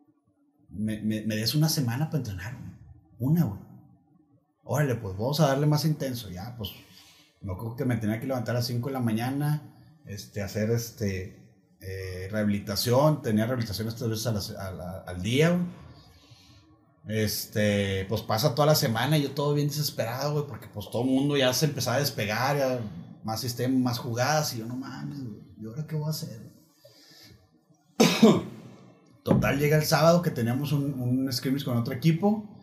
[0.71, 2.73] me, me- me des una semana para entrenar, güey.
[3.19, 3.61] Una, güey.
[4.65, 6.31] Órale, pues vamos a darle más intenso.
[6.31, 6.71] Ya, pues,
[7.41, 9.72] no creo que me tenía que levantar a las 5 de la mañana,
[10.07, 11.42] este, hacer este,
[11.80, 13.22] eh, rehabilitación.
[13.22, 14.57] Tenía rehabilitaciones tres veces
[15.07, 15.59] al día.
[17.09, 21.03] Este, pues pasa toda la semana y yo todo bien desesperado, güey, porque pues todo
[21.03, 22.80] el mundo ya se empezaba a despegar,
[23.24, 26.53] más sistema, más jugadas, y yo no mames, güey, ¿y ahora qué voy a hacer?
[29.24, 32.57] Total, llega el sábado que teníamos un, un scrimmage con otro equipo,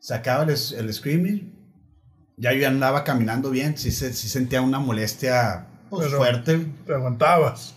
[0.00, 1.50] se acaba el, el scrimmage,
[2.36, 6.58] ya yo andaba caminando bien, sí, sí sentía una molestia pues, Pero- fuerte.
[6.86, 7.76] Te aguantabas.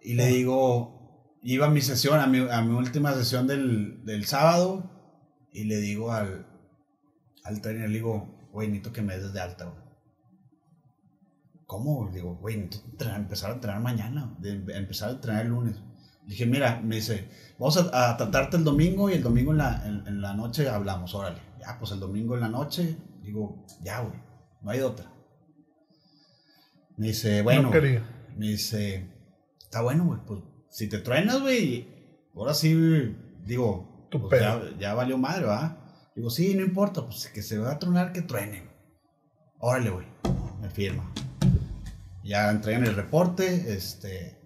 [0.00, 4.24] Y le digo, iba a mi sesión, a mi, a mi última sesión del, del
[4.26, 4.90] sábado,
[5.52, 6.46] y le digo al,
[7.44, 9.82] al trainer, le digo, güey, necesito que me des de alta, güey.
[11.66, 12.06] ¿Cómo?
[12.08, 15.76] Le digo, güey, necesito empezar a entrenar mañana, de- empezar a entrenar el lunes.
[16.24, 19.58] Le dije, mira, me dice, vamos a, a tratarte el domingo y el domingo en
[19.58, 21.40] la, en, en la noche hablamos, órale.
[21.60, 24.18] Ya, pues el domingo en la noche, digo, ya, güey,
[24.62, 25.12] no hay de otra.
[26.96, 28.04] Me dice, bueno, no quería.
[28.36, 29.10] me dice,
[29.60, 30.40] está bueno, güey, pues
[30.70, 31.88] si te truenas, güey,
[32.34, 32.74] ahora sí,
[33.44, 36.10] digo, Tu pues, ya, ya valió madre, ¿va?
[36.14, 38.70] Digo, sí, no importa, pues que se va a tronar, que truene.
[39.58, 40.06] Órale, güey,
[40.60, 41.10] me firma.
[42.22, 44.38] Ya entregan el reporte, este,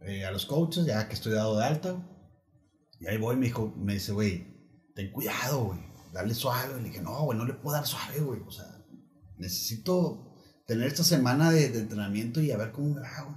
[0.00, 1.96] eh, a los coaches, ya que estoy dado de alta.
[2.98, 4.46] Y ahí voy, me dijo, me dice, güey,
[4.94, 5.80] ten cuidado, güey,
[6.12, 6.80] dale suave.
[6.80, 8.66] Le dije, no, güey, no le puedo dar suave, güey, o sea,
[9.36, 10.25] necesito
[10.66, 13.36] tener esta semana de, de entrenamiento y a ver cómo me hago.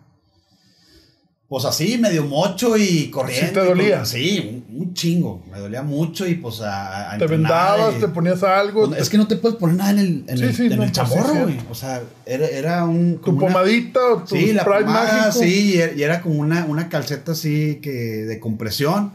[1.48, 3.48] Pues así, medio mocho y corriendo.
[3.48, 3.98] ¿Sí te dolía?
[3.98, 5.44] con- sí, un, un chingo.
[5.52, 8.88] Me dolía mucho y pues a, a Te vendabas, y- te ponías algo.
[8.88, 10.68] Pues, es que no te puedes poner nada en el, en Sí, el, sí, en
[10.70, 11.40] no, el pues, sí, chamorro, sí.
[11.42, 11.58] güey.
[11.72, 13.20] O sea, era, era un...
[13.20, 15.44] tu una- pomadita o tu Sí, la pomada, mágico.
[15.44, 19.12] sí, y era- y era como una, una calceta así que de compresión.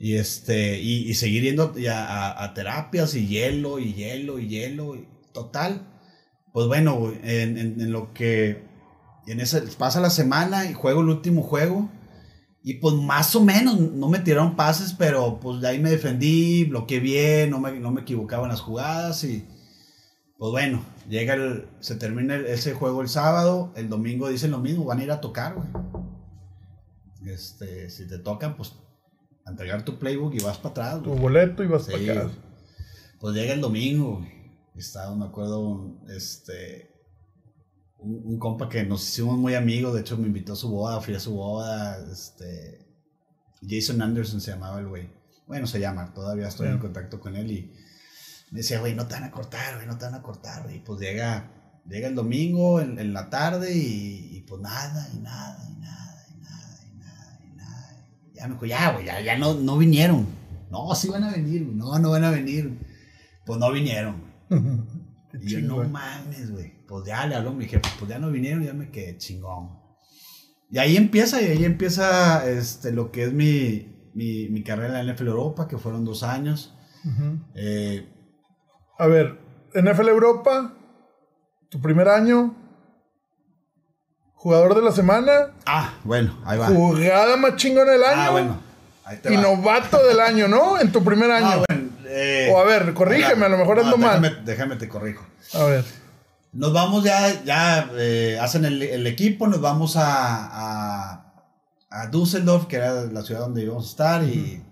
[0.00, 4.48] Y este, y, y seguir yendo ya a, a terapias y hielo, y hielo, y
[4.48, 4.96] hielo.
[4.96, 5.86] y- total.
[6.54, 8.62] Pues bueno, güey, en, en, en lo que.
[9.26, 11.90] En ese, pasa la semana y juego el último juego.
[12.62, 16.64] Y pues más o menos, no me tiraron pases, pero pues de ahí me defendí,
[16.64, 19.46] bloqueé bien, no me, no me equivocaba en las jugadas y
[20.38, 24.58] pues bueno, llega el, se termina el- ese juego el sábado, el domingo dicen lo
[24.60, 25.68] mismo, van a ir a tocar, güey.
[27.26, 28.72] Este, si te tocan, pues
[29.44, 32.34] a entregar tu playbook y vas para atrás, Tu boleto y vas Sí, para güey.
[33.20, 34.33] Pues llega el domingo, güey.
[34.74, 36.90] Estaba, me acuerdo, un, este,
[37.98, 41.00] un, un compa que nos hicimos muy amigos, de hecho me invitó a su boda,
[41.00, 42.84] fui a su boda, este,
[43.68, 45.08] Jason Anderson se llamaba el güey.
[45.46, 47.72] Bueno, se llama, todavía estoy en contacto con él y
[48.50, 50.76] me decía, güey, no te van a cortar, güey, no te van a cortar, güey.
[50.76, 51.50] Y pues llega,
[51.88, 56.26] llega el domingo en, en la tarde y, y pues nada, y nada, y nada,
[56.30, 58.06] y nada, y nada, y nada.
[58.34, 60.26] Ya me dijo, ya, güey, ya, ya no, no vinieron.
[60.70, 61.62] No, sí van a venir.
[61.62, 62.78] No, no van a venir.
[63.44, 64.23] Pues no vinieron,
[65.40, 66.72] Y yo, no mames, güey.
[66.86, 69.70] Pues ya le habló mi jefe, pues ya no vinieron, ya me quedé chingón.
[70.70, 75.06] Y ahí empieza, y ahí empieza este, lo que es mi, mi, mi carrera en
[75.08, 76.72] la NFL Europa, que fueron dos años.
[77.04, 77.38] Ujú.
[77.56, 78.08] Eh,
[78.98, 79.40] A ver,
[79.74, 80.72] NFL Europa,
[81.68, 82.54] tu primer año,
[84.36, 85.52] Jugador de la semana.
[85.64, 86.66] Ah, bueno, ahí va.
[86.68, 88.20] Jugada más chingona del año.
[88.20, 88.60] Ah, bueno.
[89.06, 89.42] Ahí te Y va.
[89.42, 90.78] novato del año, ¿no?
[90.78, 91.46] En tu primer año.
[91.46, 91.73] Ah, bueno,
[92.14, 94.20] eh, O a ver, corrígeme, a lo mejor ando mal.
[94.22, 95.26] déjame, Déjame te corrijo.
[95.54, 95.84] A ver.
[96.52, 101.34] Nos vamos ya, ya eh, hacen el, el equipo, nos vamos a, a,
[101.90, 104.62] a Düsseldorf, que era la ciudad donde íbamos a estar, y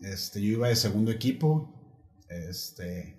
[0.00, 1.74] este, yo iba de segundo equipo.
[2.28, 3.18] Este,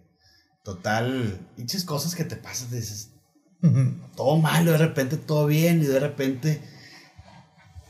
[0.63, 3.11] total, pinches cosas que te pasan, dices,
[4.15, 6.61] todo malo, de repente todo bien, y de repente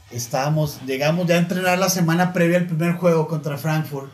[0.10, 4.12] estábamos, llegamos ya a entrenar la semana previa al primer juego contra Frankfurt.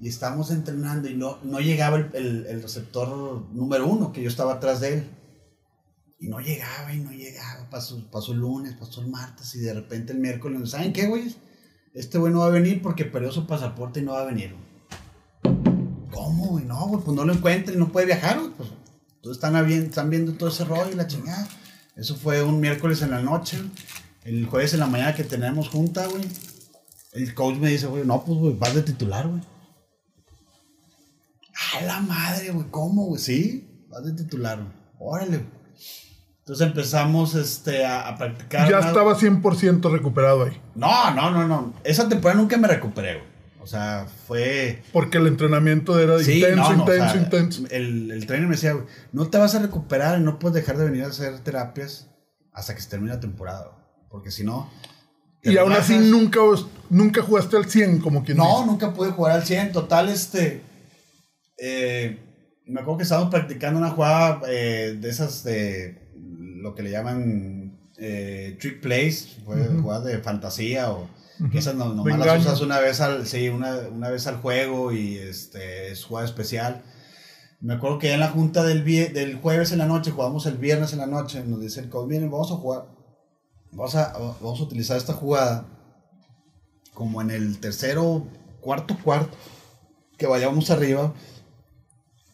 [0.00, 3.08] Y estábamos entrenando y no, no llegaba el, el- receptor
[3.52, 5.10] número uno, que yo estaba atrás de él.
[6.20, 7.68] Y no llegaba y no llegaba.
[7.70, 11.34] Pasó, pasó el lunes, pasó el martes y de repente el miércoles, ¿saben qué, güey?
[11.94, 14.52] Este güey no va a venir porque perdió su pasaporte y no va a venir.
[14.54, 15.58] güey".
[16.12, 16.64] ¿Cómo, güey?
[16.64, 18.50] No, güey, pues no lo encuentra y no puede viajar, güey.
[18.56, 18.68] Pues,
[19.16, 21.46] entonces están, están viendo todo ese rollo y la chingada.
[21.96, 23.58] Eso fue un miércoles en la noche.
[24.24, 26.22] El jueves en la mañana que tenemos junta, güey.
[27.12, 29.40] El coach me dice, güey, no, pues, güey, vas de titular, güey.
[31.76, 33.20] A la madre, güey, ¿cómo, güey?
[33.20, 34.72] Sí, vas de titular, güey.
[35.00, 35.44] Órale.
[36.40, 38.68] Entonces empezamos este, a, a practicar.
[38.70, 40.60] Ya una- estaba 100% recuperado ahí.
[40.74, 41.74] No, no, no, no.
[41.84, 43.28] Esa temporada nunca me recuperé, güey.
[43.60, 44.82] O sea, fue.
[44.92, 47.62] Porque el entrenamiento era Sí, intenso, no, no, o intenso, sea, intenso.
[47.70, 50.78] El, el trainer me decía, güey, no te vas a recuperar y no puedes dejar
[50.78, 52.08] de venir a hacer terapias
[52.54, 53.72] hasta que se termine la temporada.
[54.10, 54.70] Porque si no.
[55.42, 56.40] Y aún así nunca,
[56.88, 58.66] nunca jugaste al 100, como quien No, dice.
[58.66, 59.72] nunca pude jugar al 100.
[59.72, 60.62] Total, este.
[61.58, 62.18] Eh,
[62.66, 66.06] me acuerdo que estábamos practicando una jugada eh, de esas de.
[66.62, 67.78] Lo que le llaman.
[67.98, 69.82] eh, trick plays, Ujú.
[69.82, 71.08] jugadas de fantasía o.
[71.52, 73.26] Que esas no, nomás las usas una vez al.
[73.26, 75.92] Sí, una, una vez al juego y este.
[75.92, 76.82] Es jugada especial.
[77.60, 80.92] Me acuerdo que en la junta del, del jueves en la noche, jugamos el viernes
[80.92, 82.84] en la noche, nos dice el coach, miren, vamos a jugar,
[83.72, 85.66] vamos a, vamos a utilizar esta jugada
[86.94, 88.28] como en el tercero,
[88.60, 89.36] cuarto, cuarto,
[90.16, 91.12] que vayamos arriba,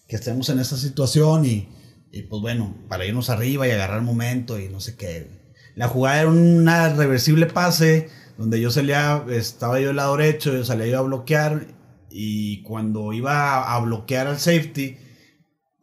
[0.07, 1.69] que estemos en esta situación y,
[2.13, 5.45] y, pues bueno, para irnos arriba y agarrar momento y no sé qué.
[5.75, 10.65] La jugada era una reversible pase, donde yo salía, estaba yo del lado derecho, yo
[10.65, 11.67] salía yo a bloquear
[12.11, 14.97] y cuando iba a bloquear al safety,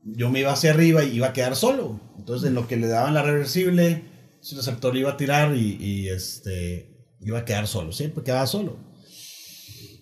[0.03, 1.99] yo me iba hacia arriba y iba a quedar solo.
[2.17, 4.03] Entonces, en lo que le daban la reversible,
[4.39, 7.91] su receptor iba a tirar y, y, este, iba a quedar solo.
[7.91, 8.77] Siempre quedaba solo.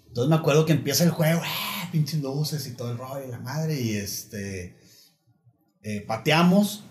[0.08, 1.42] Entonces me acuerdo que empieza el juego.
[1.92, 3.80] Pinches luces y todo el rollo y la madre.
[3.80, 4.78] Y este,
[5.82, 6.84] eh, pateamos,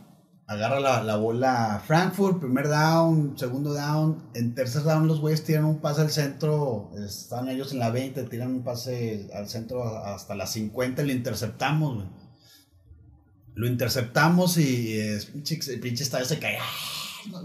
[0.47, 4.31] agarra la, la bola Frankfurt, primer down, segundo down.
[4.35, 8.25] En tercer down los güeyes tiran un pase al centro, están ellos en la 20,
[8.25, 12.09] tiran un pase al centro hasta la 50 y lo interceptamos, güey.
[13.55, 16.59] Lo interceptamos y el pinche estadio se cae.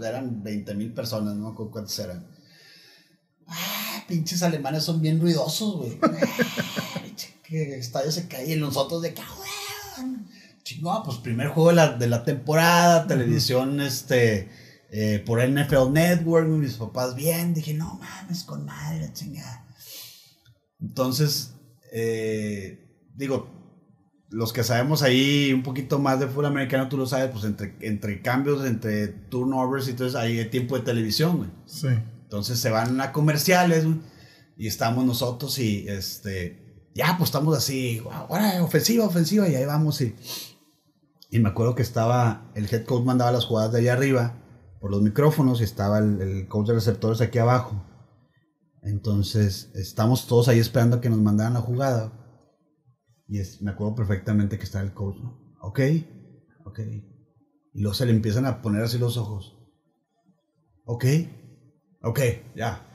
[0.00, 2.24] Eran 20 mil personas, no cuántas eran.
[3.48, 5.98] Ah, pinches alemanes son bien ruidosos, güey.
[7.44, 10.26] Ah, que estadio se cae y nosotros de cabrón.
[10.62, 14.48] Chingón, pues primer juego de la, de la temporada, televisión, este,
[14.90, 17.52] eh, por NFL Network, mis papás bien.
[17.52, 19.66] Dije, no mames, con madre, chingada.
[20.80, 21.52] Entonces,
[21.92, 23.48] eh, digo,
[24.30, 27.76] los que sabemos ahí un poquito más de fútbol americano, tú lo sabes, pues entre,
[27.80, 31.50] entre cambios, entre turnovers y todo eso, hay tiempo de televisión, güey.
[31.66, 31.88] Sí.
[32.22, 33.98] Entonces se van a comerciales, güey,
[34.56, 36.63] y estamos nosotros y este,
[36.94, 40.14] ya pues estamos así, "Guau, ahora ofensiva, ofensiva, y ahí vamos y,
[41.30, 44.34] y me acuerdo que estaba, el head coach mandaba las jugadas de allá arriba
[44.80, 47.82] por los micrófonos y estaba el, el coach de receptores aquí abajo.
[48.82, 52.12] Entonces estamos todos ahí esperando a que nos mandaran la jugada.
[53.26, 55.40] Y es- me acuerdo perfectamente que estaba el coach, ¿no?
[55.62, 55.80] Ok,
[56.66, 56.80] ok.
[57.72, 59.56] Y luego se le empiezan a poner así los ojos.
[60.84, 61.04] Ok,
[62.02, 62.20] ok,
[62.54, 62.93] ya.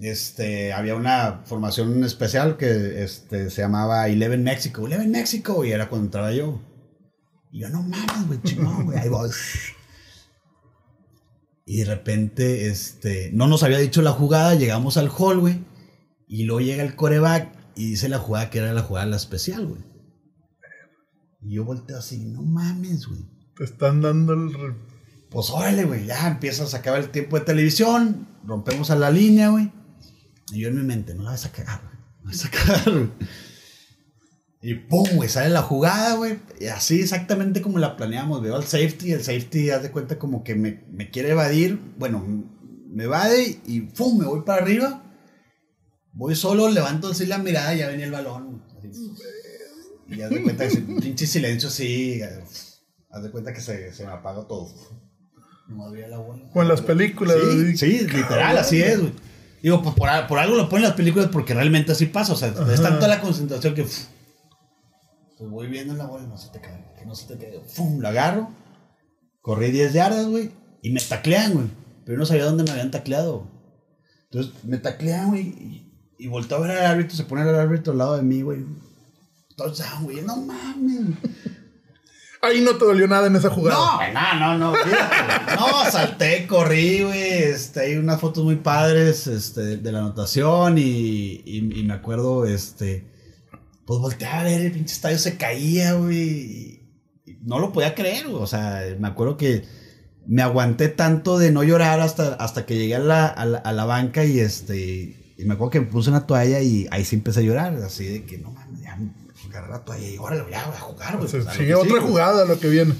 [0.00, 4.86] Este, había una formación especial que este, se llamaba Eleven México.
[4.86, 6.60] Eleven México, y era cuando entraba yo.
[7.52, 9.30] Y yo, no mames, güey, chingón, güey, ahí voy.
[11.66, 15.64] Y de repente, este, no nos había dicho la jugada, llegamos al hall, güey.
[16.26, 19.66] Y luego llega el coreback y dice la jugada que era la jugada la especial,
[19.66, 19.82] güey.
[21.42, 23.20] Y yo volteo así, no mames, güey.
[23.54, 24.76] Te están dando el.
[25.28, 29.50] Pues órale, güey, ya empieza a sacar el tiempo de televisión, rompemos a la línea,
[29.50, 29.70] güey.
[30.52, 31.94] Y yo en mi mente, no la vas a cagar, güey.
[32.18, 33.10] No la vas a cagar, güey.
[34.62, 36.38] Y pum, güey, sale la jugada, güey.
[36.60, 38.42] Y así exactamente como la planeamos.
[38.42, 41.80] Veo al safety, el safety, haz de cuenta como que me, me quiere evadir.
[41.96, 42.22] Bueno,
[42.90, 45.02] me evade y pum, me voy para arriba.
[46.12, 48.62] Voy solo, levanto así la mirada y ya venía el balón.
[48.76, 48.90] Así.
[50.08, 52.20] Y haz de cuenta que ese pinche silencio así.
[53.10, 54.68] Haz de cuenta que se, se me apaga todo.
[55.68, 56.50] No había la bola.
[56.54, 57.36] En las películas.
[57.50, 59.12] Sí, sí literal, así es, güey.
[59.62, 62.32] Digo, pues por, por, algo lo ponen las películas porque realmente así pasa.
[62.32, 63.82] O sea, es tanta la concentración que.
[63.82, 64.08] pues
[65.38, 67.60] voy viendo la bola, no se te cae, que no se te caiga.
[67.66, 68.00] ¡Fum!
[68.00, 68.50] La agarro.
[69.42, 70.50] Corrí 10 yardas, güey.
[70.82, 71.66] Y me taclean, güey.
[72.04, 73.46] Pero no sabía dónde me habían tacleado.
[74.30, 75.42] Entonces me taclean, güey.
[75.42, 77.16] Y, y volteo a ver al árbitro.
[77.16, 78.64] Se pone el árbitro al lado de mí, güey.
[79.56, 80.22] Touchdown, güey.
[80.22, 81.16] No mames.
[82.42, 84.10] Ahí no te dolió nada en esa jugada.
[84.12, 84.78] No, no, no, no.
[85.56, 87.42] No, salté, corrí, güey.
[87.42, 93.06] Este, hay unas fotos muy padres este, de la anotación y, y, me acuerdo, este,
[93.84, 96.80] pues volteé a ver, el pinche estadio se caía, güey.
[97.42, 98.42] No lo podía creer, güey.
[98.42, 99.64] O sea, me acuerdo que
[100.26, 104.24] me aguanté tanto de no llorar hasta, hasta que llegué a la, a la, banca
[104.24, 107.42] y este, y me acuerdo que me puse una toalla y ahí sí empecé a
[107.42, 108.98] llorar, así de que no mames, ya
[109.50, 111.28] la toalla y órale, ya voy a jugar, güey.
[111.28, 112.94] sigue otra jugada lo que viene.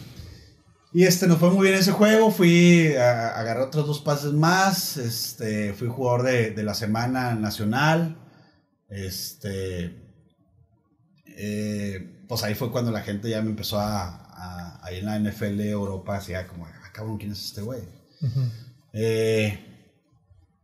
[0.93, 4.97] Y este, nos fue muy bien ese juego, fui a, agarrar otros dos pases más,
[4.97, 8.17] este, fui jugador de, de la semana nacional,
[8.89, 9.95] este,
[11.27, 15.19] eh, pues ahí fue cuando la gente ya me empezó a, a, ir en la
[15.19, 17.83] NFL Europa, decía como, acabo, ah, ¿quién es este güey?
[18.93, 19.59] Eh,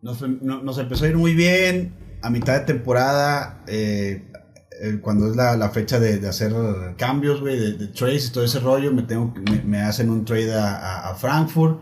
[0.03, 4.33] nos, nos, empezó a ir muy bien, a mitad de temporada, eh,
[4.81, 6.53] eh, cuando es la, la fecha de, de, hacer
[6.99, 10.25] cambios, güey, de, de, trades y todo ese rollo, me, tengo, me, me hacen un
[10.25, 11.81] trade a, a, Frankfurt,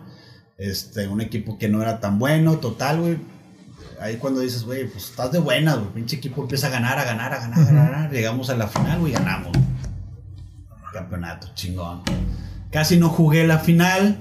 [0.59, 3.19] este, un equipo que no era tan bueno, total, güey.
[4.01, 7.05] Ahí cuando dices, güey, pues estás de buena, güey, pinche equipo empieza a ganar, a
[7.05, 8.13] ganar, a ganar, a ganar.
[8.13, 9.53] Llegamos a la final, güey, ganamos.
[10.93, 12.03] Campeonato, chingón.
[12.71, 14.19] Casi no jugué la final,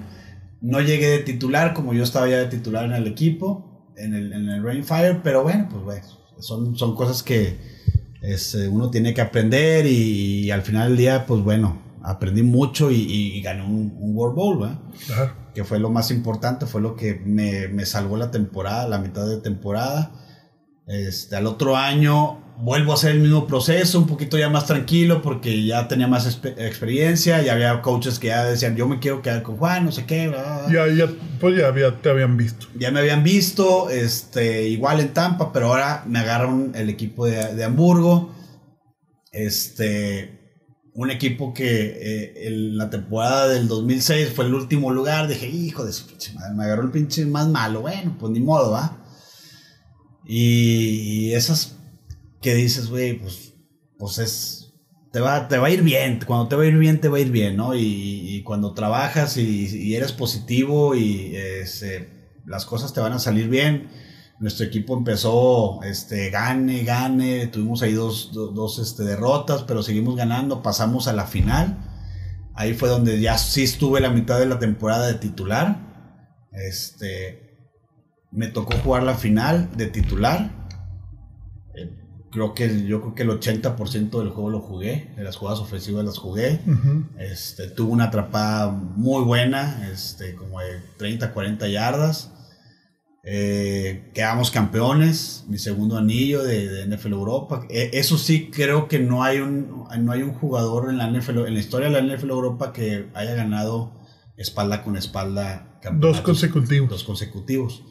[0.61, 4.34] no llegué de titular, como yo estaba ya de titular en el equipo, en el,
[4.34, 5.99] en el Rainfire, pero bueno, pues, güey,
[6.39, 7.72] son, son cosas que
[8.24, 13.41] este, uno tiene que aprender y, al final del día, pues bueno, aprendí mucho y,
[13.41, 14.80] gané un, World Bowl, ¿verdad?
[15.53, 19.28] Que fue lo más importante, fue lo que me, me salvó la temporada, la mitad
[19.28, 20.11] de temporada.
[20.88, 25.22] Este, al otro año vuelvo a hacer el mismo proceso, un poquito ya más tranquilo
[25.22, 29.43] porque ya tenía más experiencia, ya había coaches que ya decían, yo me quiero quedar
[29.43, 30.32] con Juan, no sé qué.
[30.72, 32.68] Ya, ya, pues ya había, te habían visto.
[32.76, 37.54] Ya me habían visto, este, igual en Tampa, pero ahora me agarraron el equipo de,
[37.56, 38.34] de Hamburgo.
[39.32, 40.43] Este,
[40.95, 45.28] un equipo que eh, en la temporada del 2006 fue el último lugar.
[45.28, 47.82] Dije, hijo de su pinche madre, me agarró el pinche más malo.
[47.82, 48.97] Bueno, pues ni modo, ¿va?
[50.26, 51.78] Y, esas
[52.44, 53.56] que dices, güey, pues,
[53.98, 54.60] pues es.
[55.12, 56.20] Te va, te va a ir bien.
[56.26, 57.76] Cuando te va a ir bien, te va a ir bien, ¿no?
[57.76, 63.89] Y, cuando trabajas y, eres positivo y este, las cosas te van a salir bien.
[64.39, 67.48] Nuestro equipo empezó, este, gane, gane.
[67.48, 70.64] Tuvimos ahí dos, dos, este, derrotas, pero seguimos ganando.
[70.64, 71.78] Pasamos a la final.
[72.56, 76.48] Ahí fue donde ya sí estuve la mitad de la temporada de titular.
[76.52, 77.58] Este,
[78.32, 80.62] me tocó jugar la final de titular.
[82.34, 86.03] Creo que yo creo que el 80% del juego lo jugué, de las jugadas ofensivas
[86.03, 86.61] las jugué.
[87.19, 92.31] este, tuve una atrapada muy buena, este, como de 30, 40 yardas.
[93.25, 97.65] Eh, quedamos campeones, mi segundo anillo de, de, NFL Europa.
[97.69, 101.45] E, eso sí, creo que no hay, un, no hay un jugador en la, NFL,
[101.45, 103.93] en la historia de la NFL Europa que haya ganado
[104.38, 105.79] espalda con espalda.
[105.93, 106.89] Dos consecutivos.
[106.89, 107.84] Dos consecutivos.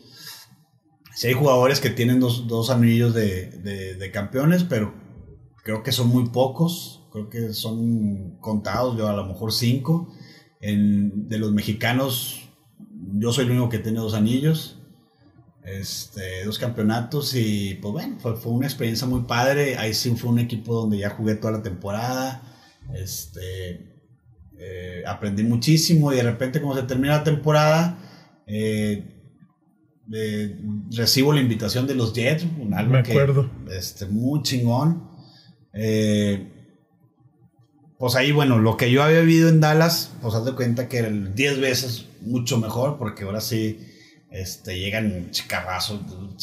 [1.14, 3.46] Sí hay jugadores que tienen dos, dos anillos de,
[3.98, 4.94] de, campeones, pero
[5.62, 7.06] creo que son muy pocos.
[7.12, 10.12] Creo que son contados, yo a lo mejor cinco.
[10.60, 12.48] En, de los mexicanos,
[13.18, 14.78] yo soy el único que tiene dos anillos.
[15.64, 19.76] Este, dos campeonatos y pues bueno, fue, fue, una experiencia muy padre.
[19.76, 22.42] Ahí sí fue un equipo donde ya jugué toda la temporada.
[22.94, 23.92] Este,
[24.64, 27.98] eh, aprendí muchísimo y de repente como se termina la temporada,
[28.46, 29.21] eh,
[30.90, 33.50] recibo la invitación de los Jets, algo Me acuerdo.
[33.70, 35.10] este, muy chingón.
[35.72, 36.48] Eh,
[37.98, 40.98] pues ahí, bueno, lo que yo había vivido en Dallas, pues haz de cuenta que
[40.98, 43.78] era 10 veces mucho mejor, porque ahora sí
[44.30, 46.00] este, llegan chicarrazos,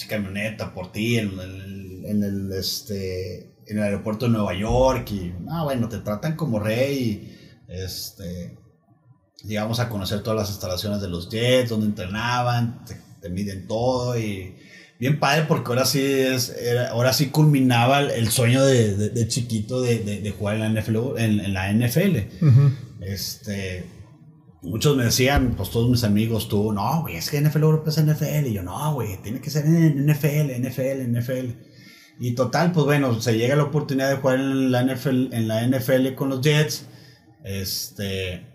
[0.07, 5.33] camioneta por ti en el, en el, este, en el aeropuerto de Nueva York y,
[5.49, 7.37] ah, bueno, te tratan como rey.
[7.67, 8.57] este,
[9.43, 14.55] llegamos a conocer todas las instalaciones de los Jets, donde entrenaban, te miden todo y
[14.99, 16.55] bien padre porque ahora sí es,
[16.91, 21.17] ahora sí culminaba el sueño de, de, chiquito de, de, jugar en la NFL.
[21.17, 22.17] En, la NFL.
[23.01, 23.85] Este,
[24.61, 28.03] muchos me decían, pues todos mis amigos, tú, no, güey, es que NFL Europa es
[28.03, 28.47] NFL.
[28.47, 31.51] Y yo, no, güey, tiene que ser en NFL, NFL, NFL.
[32.19, 35.65] Y total, pues bueno, se llega la oportunidad de jugar en la NFL, en la
[35.65, 36.85] NFL con los Jets.
[37.45, 38.45] Este,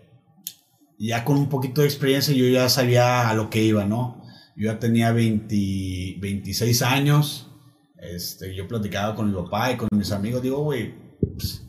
[0.99, 4.24] ya con un poquito de experiencia yo ya sabía a lo que iba, ¿no?
[4.55, 7.51] Yo ya tenía 20, 26 años,
[7.97, 11.65] este, yo platicaba con mi papá y con mis amigos, digo, güey, pues,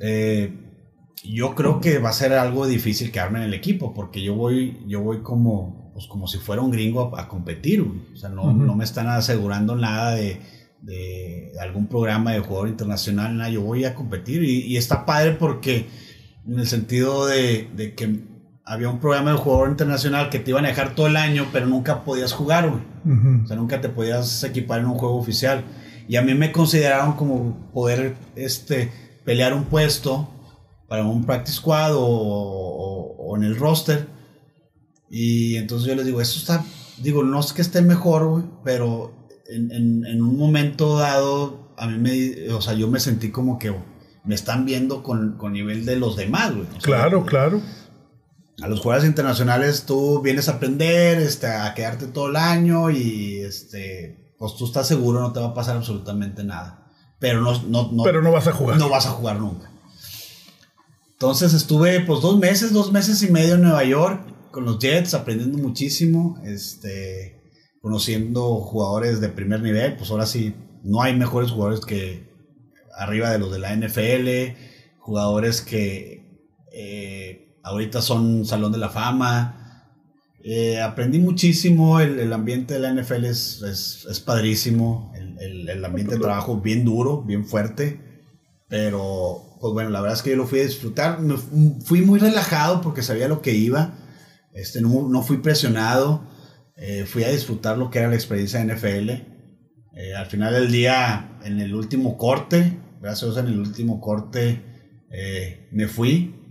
[0.00, 0.52] eh,
[1.24, 4.82] yo creo que va a ser algo difícil quedarme en el equipo, porque yo voy,
[4.86, 8.74] yo voy como, pues como si fuera un gringo a, competir, o sea, no, no,
[8.74, 10.40] me están asegurando nada de,
[10.82, 15.32] de, algún programa de jugador internacional, nada, yo voy a competir y, y está padre
[15.32, 15.86] porque
[16.46, 18.33] en el sentido de, de, que
[18.66, 21.66] había un programa de jugador internacional que te iban a dejar todo el año, pero
[21.66, 22.82] nunca podías jugar, güey.
[23.44, 25.64] O sea, nunca te podías equipar en un juego oficial.
[26.08, 28.90] Y a mí me consideraron como poder este,
[29.24, 30.30] pelear un puesto
[30.88, 34.06] para un practice squad o, o, en el roster.
[35.10, 36.64] Y entonces yo les digo, eso está,
[36.98, 41.86] digo, no es que esté mejor, güey, pero en, en, en, un momento dado, a
[41.86, 43.74] mí me, o sea, yo me sentí como que
[44.24, 46.66] me están viendo con, con nivel de los demás, güey.
[46.80, 47.60] claro, claro
[48.62, 53.40] a los jugadores internacionales tú vienes a aprender, este, a quedarte todo el año y
[53.40, 56.86] este, pues tú estás seguro, no te va a pasar absolutamente nada.
[57.18, 58.78] Pero no, no, no, Pero no vas a jugar.
[58.78, 59.70] No vas a jugar nunca.
[61.12, 65.14] Entonces estuve pues dos meses, dos meses y medio en Nueva York con los Jets,
[65.14, 67.42] aprendiendo muchísimo, este,
[67.80, 69.96] conociendo jugadores de primer nivel.
[69.96, 72.32] Pues ahora sí, no hay mejores jugadores que
[72.96, 74.56] arriba de los de la NFL,
[75.00, 76.24] jugadores que...
[76.72, 77.13] Eh,
[77.64, 79.60] ahorita son Salón de la Fama.
[80.44, 86.20] Eh, aprendí muchísimo, el, ambiente de la NFL es, es, padrísimo, el, el, ambiente de
[86.20, 87.98] trabajo bien duro, bien fuerte,
[88.68, 91.18] pero pues bueno, la verdad es que yo lo fui a disfrutar,
[91.82, 93.94] fui muy relajado porque sabía lo que iba,
[94.52, 96.28] este, no, no fui presionado,
[96.76, 99.10] eh, fui a disfrutar lo que era la experiencia de NFL.
[99.96, 104.60] Eh, al final del día, en el último corte, gracias a en el último corte,
[105.70, 106.43] me fui,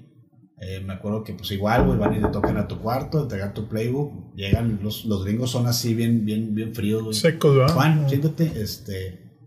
[0.65, 3.53] eh, me acuerdo que pues igual, güey, van y te tocan a tu cuarto, entregar
[3.53, 4.33] tu playbook.
[4.35, 7.73] Llegan, los, los gringos son así bien, bien, bien fríos, Secos, ¿verdad?
[7.73, 9.41] Juan, siéntate, este,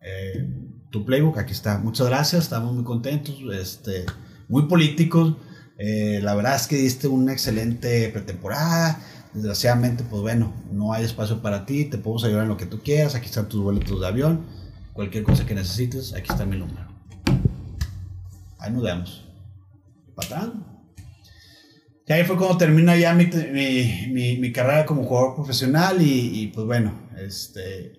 [0.00, 0.48] eh,
[0.90, 1.78] tu playbook, aquí está.
[1.78, 4.06] Muchas gracias, estamos muy contentos, este,
[4.48, 5.36] muy políticos.
[5.76, 9.00] Eh, la verdad es que diste una excelente pretemporada.
[9.34, 12.80] Desgraciadamente, pues bueno, no hay espacio para ti, te podemos ayudar en lo que tú
[12.80, 13.14] quieras.
[13.14, 14.46] Aquí están tus boletos de avión.
[14.92, 16.86] Cualquier cosa que necesites, aquí está mi número.
[18.58, 19.23] Ahí nos vemos
[20.14, 20.74] patrón.
[22.06, 26.46] Y ahí fue cuando termina ya mi, mi, mi, carrera como jugador profesional y, y,
[26.48, 27.92] pues bueno, este,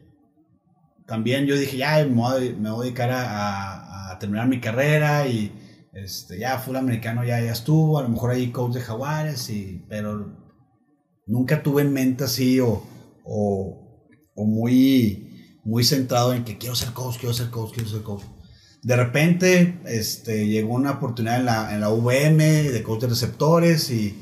[1.07, 5.27] también yo dije, ya me voy, me voy a dedicar a, a, terminar mi carrera
[5.27, 5.51] y
[5.91, 9.83] este, ya fue americano, ya, ya estuvo, a lo mejor ahí coach de jaguares, y,
[9.89, 10.37] pero
[11.25, 12.83] nunca tuve en mente así o,
[13.23, 18.03] o, o muy, muy centrado en que quiero ser coach, quiero ser coach, quiero ser
[18.03, 18.23] coach
[18.85, 23.89] de repente este, llegó una oportunidad en la, en la VM de coach de receptores
[23.89, 24.15] y,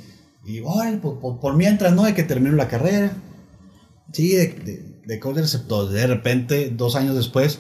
[0.46, 2.04] y bueno, por, por, mientras, ¿no?
[2.04, 3.12] De que termino la carrera.
[4.14, 5.92] Sí, de, de, coach de receptores.
[5.92, 7.60] De repente, dos años después,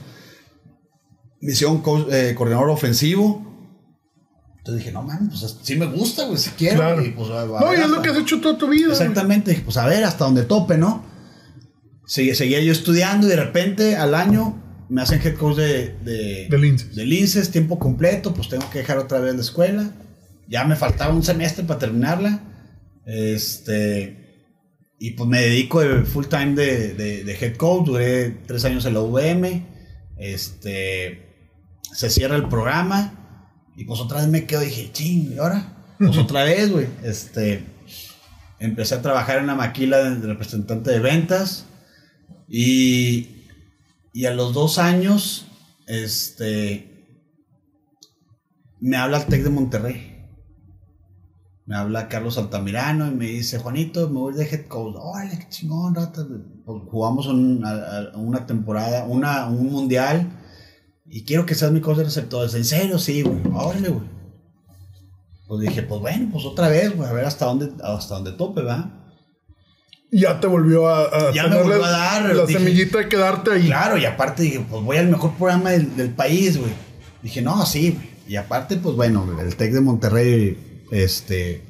[1.41, 3.51] me hicieron eh, coordinador ofensivo.
[4.59, 7.03] Entonces dije, no mames, pues sí me gusta, güey, si quiero.
[7.03, 8.93] Y, pues, no, y es lo que has hecho toda tu vida.
[8.93, 11.03] Exactamente, dije, pues a ver, hasta donde tope, ¿no?
[12.05, 14.62] seguía yo estudiando y de repente al año
[14.93, 17.49] me hacen head coach de, de, de, Linces.
[17.49, 19.91] tiempo completo, pues tengo que dejar otra vez la escuela.
[20.47, 22.41] Ya me faltaba un semestre para terminarla.
[23.03, 24.53] Este,
[24.99, 27.87] y pues me dedico de full time de, de, head coach.
[27.87, 29.65] Duré tres años en la UVM.
[30.17, 31.49] Este,
[31.91, 33.71] se cierra el programa.
[33.75, 35.95] Y pues otra vez me quedo y dije, ching, ¿y ahora?
[35.97, 36.85] Pues otra vez, güey.
[37.03, 37.63] Este,
[38.59, 41.65] empecé a trabajar en la maquila de representante de ventas.
[42.47, 43.32] Y,
[44.13, 45.47] y a los dos años,
[45.87, 47.17] este,
[48.79, 50.09] me habla el TEC de Monterrey.
[51.65, 54.95] Me habla Carlos Altamirano y me dice, Juanito, me voy de head coach.
[54.99, 56.27] Órale, qué chingón, rata.
[56.65, 60.29] Pues jugamos una temporada, una, un mundial.
[61.05, 62.53] Y quiero que seas mi coach de receptores.
[62.53, 62.99] ¿En serio?
[62.99, 63.41] Sí, güey.
[63.51, 64.07] Órale, güey.
[65.47, 67.09] Pues dije, pues bueno, pues otra vez, güey.
[67.09, 69.02] A ver hasta dónde, hasta dónde tope, ¿va?
[70.13, 73.65] Ya te volvió a, ya me volvió a dar la semillita de quedarte ahí.
[73.65, 76.71] Claro, y aparte dije, pues voy al mejor programa del, país, güey.
[77.21, 77.97] Dije, no, sí,
[78.27, 81.63] Y aparte, pues bueno, el TEC de Monterrey, este,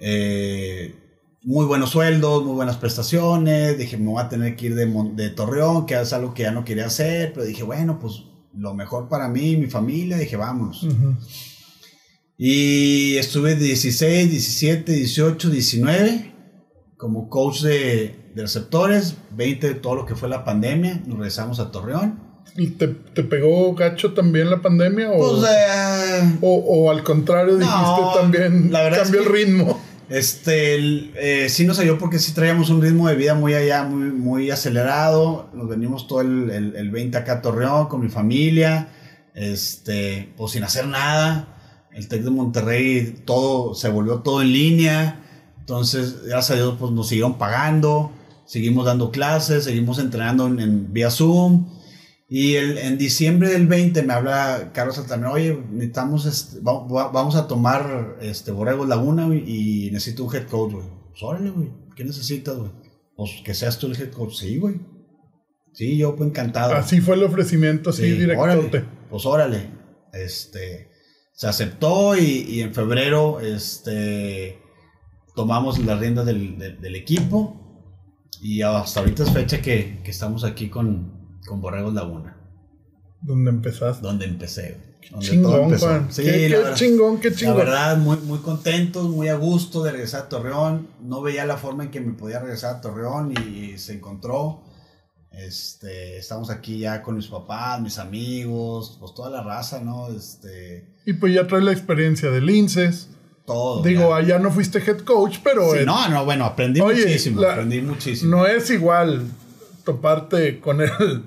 [0.00, 0.94] eh,
[1.42, 3.76] muy buenos sueldos, muy buenas prestaciones.
[3.76, 6.52] Dije, me voy a tener que ir de, de Torreón, que es algo que ya
[6.52, 7.32] no quería hacer.
[7.32, 8.22] Pero dije, bueno, pues
[8.54, 10.16] lo mejor para mí y mi familia.
[10.16, 10.86] Dije, vamos.
[12.36, 16.37] Y estuve 16, 17, 18, 19
[16.98, 21.70] como coach de, receptores, 20 de todo lo que fue la pandemia, nos regresamos a
[21.70, 22.20] Torreón.
[22.56, 25.10] ¿Y te, te pegó gacho también la pandemia?
[25.12, 29.32] ¿O, Pues, eh, o, o al contrario dijiste No, también la verdad cambió es el
[29.32, 29.80] que- ritmo?
[30.08, 33.84] Este, el, eh, sí nos ayudó porque sí traíamos un ritmo de vida muy allá,
[33.84, 35.50] muy, muy acelerado.
[35.52, 38.88] Nos venimos todo el, el, el 20 acá a Torreón con mi familia,
[39.34, 41.54] este, pues sin hacer nada.
[41.92, 45.20] El TEC de Monterrey, todo, se volvió todo en línea.
[45.68, 48.10] Entonces, gracias a Dios, pues nos siguieron pagando.
[48.46, 51.68] Seguimos dando clases, seguimos entrenando en, en vía Zoom.
[52.30, 57.08] Y el, en diciembre del 20 me habla Carlos Altamira, oye, necesitamos, este, va- va-
[57.08, 60.86] vamos a tomar este, Borrego Laguna y necesito un head coach, güey.
[61.10, 62.70] Pues órale, güey, ¿qué necesitas, güey?
[63.14, 64.76] Pues que seas tú el head coach, sí, güey.
[65.74, 66.74] Sí, yo pues encantado.
[66.74, 68.38] Así fue el ofrecimiento, así Sí, directote.
[68.40, 69.70] órale, pues órale.
[70.14, 70.88] Este,
[71.34, 74.58] se aceptó y, y en febrero este,
[75.38, 77.38] tomamos las riendas del, del- del equipo
[78.42, 82.36] y hasta ahorita es fecha que, que estamos aquí con, con Borregos Laguna,
[83.22, 84.02] Donde empezaste.
[84.04, 84.98] donde empecé.
[85.12, 85.78] donde Chingón.
[85.78, 86.08] Juan.
[86.12, 89.84] Sí, qué, la qué verdad- chingón, qué la verdad, muy, muy contentos, muy a gusto
[89.84, 90.88] de regresar a Torreón.
[91.00, 94.64] No veía la forma en que me podía regresar a Torreón y, se encontró.
[95.30, 100.08] Este, estamos aquí ya con mis papás, mis amigos, pues toda la raza, ¿no?
[100.08, 103.10] Este, Y pues ya traes la experiencia de Linces.
[103.48, 103.82] Todo.
[103.82, 104.16] Digo, ya.
[104.16, 107.80] allá no fuiste head coach, pero Sí, no, no, bueno, aprendí Oye, muchísimo, la- aprendí
[107.80, 108.36] muchísimo.
[108.36, 109.22] no es igual
[109.84, 111.24] toparte con el.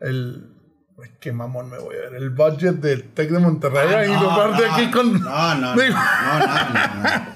[0.00, 0.48] el
[1.02, 2.14] Ay, qué mamón me voy a ver.
[2.22, 5.20] El budget del Tec de Monterrey Ah, y no, toparte no, aquí con.
[5.20, 7.32] No, no, Digo- no, no, no, no.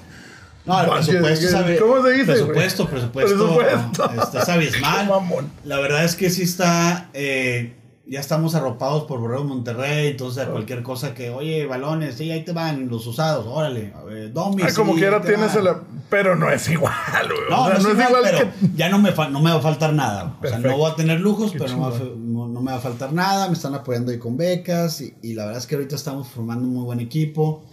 [0.65, 1.77] No, el presupuesto, ¿sabe?
[1.77, 2.25] ¿cómo se dice?
[2.25, 3.57] Presupuesto, presupuesto.
[3.57, 4.11] Presupuesto.
[4.21, 5.07] Este, es abismal.
[5.63, 7.76] La verdad es que sí está, eh,
[8.09, 12.43] ya estamos arropados por Borrego Monterrey, entonces a cualquier cosa que, oye, balones, sí, ahí
[12.45, 15.67] te van los usados, órale, a ver, domis, Ah, como sí, quiera tienes van.
[15.67, 15.73] el.
[16.09, 16.93] Pero no es igual,
[17.27, 17.39] güey.
[17.49, 18.49] No, O sea, no, es igual, pero que.
[18.75, 20.23] ya no me, no me va a faltar nada.
[20.23, 20.67] O sea, Perfecto.
[20.69, 23.11] no voy a tener lujos, Qué pero no, va no- no me va a faltar
[23.11, 23.47] nada.
[23.47, 26.63] Me están apoyando ahí con becas y, y la verdad es que ahorita estamos formando
[26.65, 27.65] un muy buen equipo.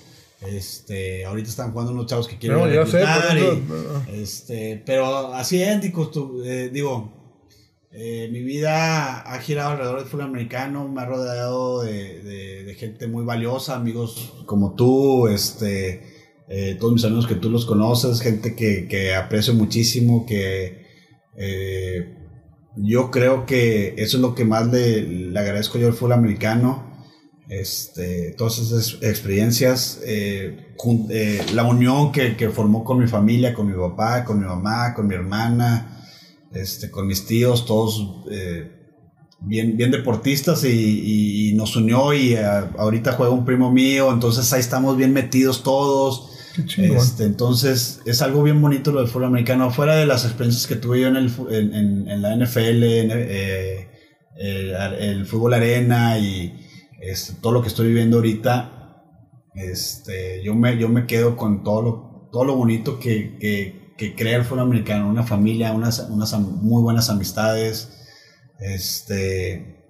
[0.46, 4.02] Este, ahorita están jugando unos chavos que quieren No, ya sé, y- no.
[4.12, 5.80] este, pero así es,
[6.12, 7.23] tú, eh, digo,
[7.94, 13.06] eh, mi vida ha girado alrededor del fútbol americano, me ha rodeado de, de- gente
[13.06, 16.02] muy valiosa, amigos como tú, este,
[16.48, 20.82] eh, todos mis amigos que tú los conoces, gente que, que aprecio muchísimo, que
[21.36, 22.16] eh,
[22.76, 26.92] yo creo que eso es lo que más le, le agradezco yo al fútbol americano.
[27.48, 30.00] Este, todas esas experiencias,
[31.54, 35.06] la unión que, que formó con mi familia, con mi papá, con mi mamá, con
[35.06, 35.93] mi hermana,
[36.54, 38.70] este, con mis tíos, todos eh,
[39.40, 42.44] bien, bien deportistas y, nos unió y eh,
[42.78, 46.30] ahorita juega un primo mío, entonces ahí estamos bien metidos todos.
[47.02, 50.76] Este, entonces es algo bien bonito lo del fútbol americano, fuera de las experiencias que
[50.76, 53.88] tuve yo en, el, en, en- en la NFL, en, eh,
[54.36, 56.54] el, el fútbol arena y
[57.00, 59.02] este, todo lo que estoy viviendo ahorita,
[59.54, 64.14] este, yo, me, yo me quedo con todo lo, todo lo bonito que, que, que
[64.14, 67.88] crea el fútbol americano, una familia, unas, unas muy buenas amistades,
[68.60, 69.84] este,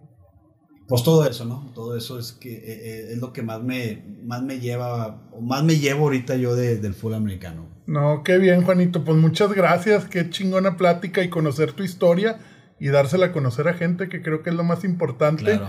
[0.88, 1.72] pues todo eso, ¿no?
[1.74, 5.40] Todo eso es que eh, eh, es lo que más me, más me lleva, o
[5.40, 7.82] más me llevo ahorita yo de- del fútbol americano.
[7.86, 9.04] No, qué bien, Juanito.
[9.04, 10.06] Pues muchas gracias.
[10.06, 12.38] Qué chingona plática y conocer tu historia
[12.80, 15.44] y dársela a conocer a gente, que creo que es lo más importante.
[15.44, 15.68] Claro.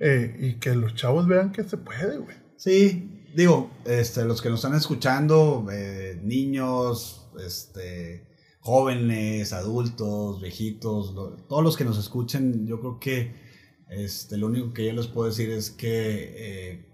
[0.00, 2.36] Eh, y que los chavos vean que se puede, güey.
[2.56, 8.26] Sí, digo, este, los que nos están escuchando, eh, niños, este,
[8.60, 11.14] jóvenes, adultos, viejitos,
[11.48, 13.34] todos los que nos escuchen, yo creo que
[13.88, 15.90] este, lo único que yo les puedo decir es que
[16.36, 16.92] eh,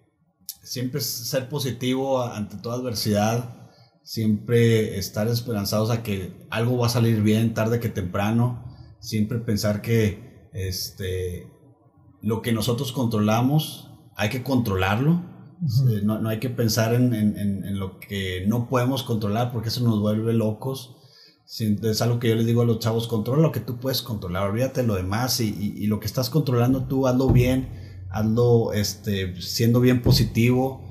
[0.63, 3.71] siempre ser positivo ante toda adversidad,
[4.03, 8.65] siempre estar esperanzados a que algo va a salir bien tarde que temprano,
[9.01, 11.47] siempre pensar que este,
[12.23, 15.23] lo que nosotros controlamos hay que controlarlo.
[15.63, 19.69] Eh, No, no hay que pensar en, en- en- lo que no podemos controlar porque
[19.69, 20.95] eso nos vuelve locos.
[21.83, 24.51] Es algo que yo les digo a los chavos, controla lo que tú puedes controlar,
[24.51, 27.71] olvídate de lo demás y, y- y lo que estás controlando tú, hazlo bien,
[28.11, 30.83] hazlo este, siendo bien positivo,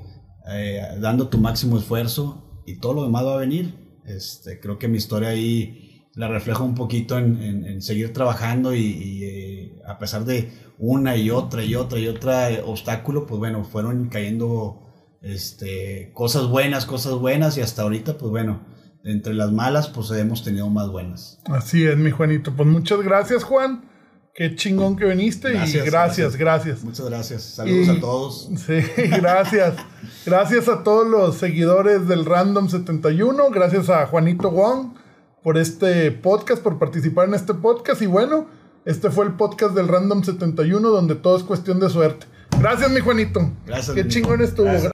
[0.50, 4.00] eh, dando tu máximo esfuerzo y todo lo demás va a venir.
[4.04, 5.87] Este, creo que mi historia ahí
[6.18, 10.50] la refleja un poquito en, en- en seguir trabajando y, y, eh, a pesar de
[10.78, 14.82] una y otra y otra y otra eh, obstáculo, pues bueno, fueron cayendo
[15.22, 18.60] este, cosas buenas, cosas buenas y hasta ahorita, pues bueno,
[19.04, 21.38] entre las malas, pues hemos tenido más buenas.
[21.46, 22.52] Así es, mi Juanito.
[22.56, 23.84] Pues muchas gracias, Juan.
[24.34, 26.36] Qué chingón que viniste Gracias, y gracias, gracias.
[26.36, 26.84] gracias.
[26.84, 27.42] Muchas gracias.
[27.42, 28.50] Saludos Y- a todos.
[28.66, 28.74] Sí,
[29.20, 29.74] gracias.
[30.24, 33.50] gracias a todos los seguidores del Random 71.
[33.50, 34.94] Gracias a Juanito Wong
[35.42, 38.02] por este podcast, por participar en este podcast.
[38.02, 38.46] Y bueno,
[38.84, 42.26] Este fue el podcast del Random 71, donde todo es cuestión de suerte.
[42.58, 43.52] Gracias, mi Juanito.
[43.66, 44.66] Gracias, Qué chingón estuvo.
[44.66, 44.92] Gracias.